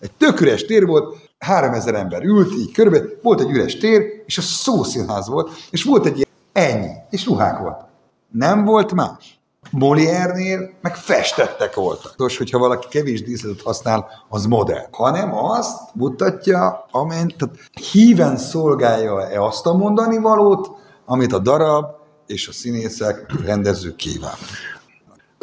Egy 0.00 0.12
tök 0.12 0.40
üres 0.40 0.64
tér 0.64 0.86
volt, 0.86 1.29
3000 1.40 1.94
ember 1.94 2.22
ült 2.22 2.52
így 2.52 2.72
körbe, 2.72 3.02
volt 3.22 3.40
egy 3.40 3.50
üres 3.50 3.76
tér, 3.76 4.22
és 4.26 4.38
a 4.38 4.42
szószínház 4.42 5.28
volt, 5.28 5.50
és 5.70 5.84
volt 5.84 6.06
egy 6.06 6.16
ilyen 6.16 6.28
ennyi, 6.52 6.92
és 7.10 7.26
ruhák 7.26 7.58
volt. 7.58 7.80
Nem 8.30 8.64
volt 8.64 8.94
más. 8.94 9.40
Molière-nél 9.70 10.70
meg 10.80 10.96
festettek 10.96 11.74
voltak. 11.74 12.14
Tos, 12.16 12.38
hogyha 12.38 12.58
valaki 12.58 12.86
kevés 12.88 13.22
díszletet 13.22 13.62
használ, 13.62 14.08
az 14.28 14.46
modern. 14.46 14.86
Hanem 14.90 15.34
azt 15.34 15.94
mutatja, 15.94 16.86
amely, 16.90 17.26
tehát 17.38 17.56
híven 17.92 18.36
szolgálja-e 18.36 19.42
azt 19.42 19.66
a 19.66 19.72
mondani 19.72 20.18
valót, 20.18 20.70
amit 21.04 21.32
a 21.32 21.38
darab 21.38 21.84
és 22.26 22.48
a 22.48 22.52
színészek, 22.52 23.26
rendezők 23.44 23.96
kíván. 23.96 24.34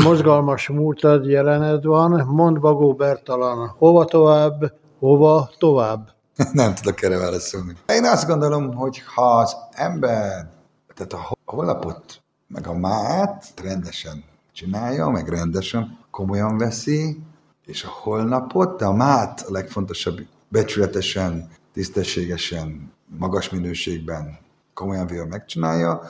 Mozgalmas 0.04 0.68
múltad 0.68 1.26
jelened 1.26 1.86
van, 1.86 2.26
mond 2.28 2.60
Bagó 2.60 2.94
Bertalan, 2.94 3.76
hova 3.78 4.06
tovább, 4.06 4.72
hova 5.00 5.50
tovább? 5.58 6.10
Nem 6.54 6.76
tudok 6.76 7.02
erre 7.02 7.18
válaszolni. 7.18 7.74
Én 7.88 8.06
azt 8.06 8.28
gondolom, 8.28 8.76
hogy 8.76 9.02
ha 9.16 9.38
az 9.38 9.56
ember, 9.72 10.50
tehát 10.96 11.14
a 11.14 11.38
holnapot 11.46 12.22
meg 12.48 12.68
a 12.68 12.74
mát 12.74 13.54
rendesen 13.64 14.24
csinálja, 14.54 15.08
meg 15.08 15.28
rendesen 15.30 15.98
komolyan 16.12 16.58
veszi, 16.58 17.24
és 17.66 17.84
a 17.84 17.90
holnapot, 17.90 18.78
de 18.78 18.86
a 18.86 18.94
mát 18.94 19.42
a 19.42 19.52
legfontosabb 19.52 20.20
becsületesen, 20.48 21.50
tisztességesen, 21.74 22.92
magas 23.18 23.50
minőségben 23.50 24.38
komolyan 24.74 25.08
véve 25.08 25.26
megcsinálja, 25.26 26.02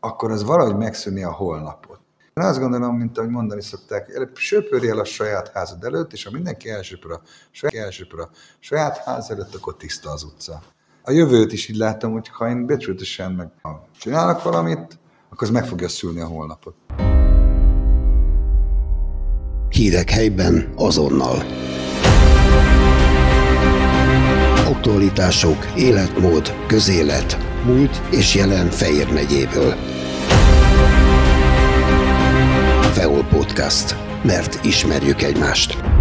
akkor 0.00 0.30
az 0.30 0.44
valahogy 0.44 0.76
megszűni 0.76 1.22
a 1.22 1.32
holnapot. 1.32 2.00
Én 2.40 2.46
azt 2.46 2.58
gondolom, 2.58 2.96
mint 2.96 3.18
ahogy 3.18 3.30
mondani 3.30 3.62
szokták, 3.62 4.08
előbb 4.14 4.36
söpörj 4.36 4.88
el 4.88 4.98
a 4.98 5.04
saját 5.04 5.50
házad 5.54 5.84
előtt, 5.84 6.12
és 6.12 6.24
ha 6.24 6.30
mindenki 6.30 6.70
elsöpör 6.70 7.10
a 7.10 7.20
saját, 7.50 7.84
elsöpör 7.84 8.20
a 8.20 8.30
saját 8.58 8.96
ház 8.96 9.30
előtt, 9.30 9.54
akkor 9.54 9.76
tiszta 9.76 10.10
az 10.10 10.22
utca. 10.22 10.62
A 11.02 11.10
jövőt 11.10 11.52
is 11.52 11.68
így 11.68 11.76
látom, 11.76 12.12
hogy 12.12 12.28
ha 12.28 12.48
én 12.48 12.66
becsületesen 12.66 13.32
meg 13.32 13.50
ha 13.62 13.88
csinálok 13.98 14.42
valamit, 14.42 14.98
akkor 15.30 15.46
az 15.46 15.50
meg 15.50 15.66
fogja 15.66 15.88
szülni 15.88 16.20
a 16.20 16.26
holnapot. 16.26 16.74
Hírek 19.68 20.10
helyben 20.10 20.72
azonnal. 20.76 21.42
Aktualitások, 24.66 25.66
életmód, 25.76 26.66
közélet, 26.66 27.36
múlt 27.64 28.02
és 28.10 28.34
jelen 28.34 28.70
Fejér 28.70 29.12
megyéből. 29.12 29.95
Feol 32.96 33.24
Podcast. 33.24 33.96
Mert 34.22 34.64
ismerjük 34.64 35.22
egymást. 35.22 35.95